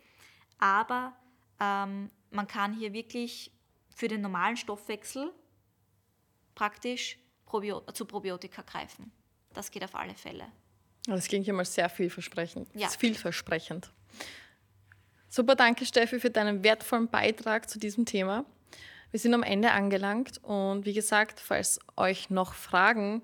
aber 0.58 1.14
ähm, 1.60 2.10
man 2.30 2.46
kann 2.46 2.74
hier 2.74 2.92
wirklich 2.92 3.52
für 3.94 4.08
den 4.08 4.20
normalen 4.20 4.56
Stoffwechsel 4.56 5.32
praktisch 6.54 7.18
Probio 7.44 7.80
zu 7.92 8.04
Probiotika 8.04 8.62
greifen. 8.62 9.12
Das 9.52 9.70
geht 9.70 9.84
auf 9.84 9.94
alle 9.94 10.14
Fälle. 10.14 10.46
Das 11.06 11.26
klingt 11.26 11.46
ja 11.46 11.52
mal 11.52 11.64
sehr 11.64 11.88
vielversprechend. 11.88 12.68
Ja. 12.74 12.88
Vielversprechend. 12.88 13.92
Super, 15.28 15.54
danke 15.54 15.86
Steffi 15.86 16.20
für 16.20 16.30
deinen 16.30 16.62
wertvollen 16.62 17.08
Beitrag 17.08 17.68
zu 17.68 17.78
diesem 17.78 18.04
Thema. 18.04 18.44
Wir 19.10 19.18
sind 19.18 19.34
am 19.34 19.42
Ende 19.42 19.72
angelangt 19.72 20.38
und 20.44 20.86
wie 20.86 20.92
gesagt, 20.92 21.40
falls 21.40 21.80
euch 21.96 22.30
noch 22.30 22.54
Fragen 22.54 23.22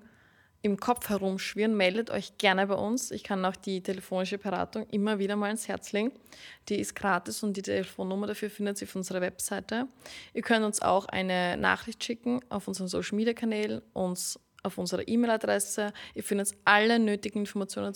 im 0.67 0.79
Kopf 0.79 1.09
herumschwirren, 1.09 1.75
meldet 1.75 2.09
euch 2.09 2.37
gerne 2.37 2.67
bei 2.67 2.75
uns. 2.75 3.11
Ich 3.11 3.23
kann 3.23 3.43
auch 3.45 3.55
die 3.55 3.81
telefonische 3.81 4.37
Beratung 4.37 4.85
immer 4.91 5.17
wieder 5.17 5.35
mal 5.35 5.49
ins 5.49 5.67
Herz 5.67 5.93
legen. 5.93 6.11
Die 6.69 6.79
ist 6.79 6.93
gratis 6.93 7.41
und 7.41 7.55
die 7.55 7.61
Telefonnummer 7.61 8.27
dafür 8.27 8.49
findet 8.49 8.81
ihr 8.81 8.87
auf 8.87 8.95
unserer 8.95 9.21
Webseite. 9.21 9.87
Ihr 10.33 10.41
könnt 10.41 10.65
uns 10.65 10.81
auch 10.81 11.05
eine 11.05 11.57
Nachricht 11.57 12.03
schicken 12.03 12.41
auf 12.49 12.67
unseren 12.67 12.87
Social 12.87 13.15
Media 13.15 13.33
Kanälen, 13.33 13.81
uns 13.93 14.39
auf 14.63 14.77
unserer 14.77 15.07
E-Mail-Adresse. 15.07 15.93
Ihr 16.13 16.23
findet 16.23 16.51
alle 16.65 16.99
nötigen 16.99 17.39
Informationen 17.39 17.93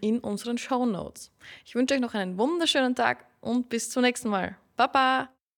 in 0.00 0.18
unseren 0.20 0.58
Show 0.58 0.86
Notes. 0.86 1.30
Ich 1.66 1.74
wünsche 1.74 1.94
euch 1.94 2.00
noch 2.00 2.14
einen 2.14 2.38
wunderschönen 2.38 2.94
Tag 2.94 3.26
und 3.40 3.68
bis 3.68 3.90
zum 3.90 4.02
nächsten 4.02 4.30
Mal. 4.30 4.56
Baba! 4.76 5.28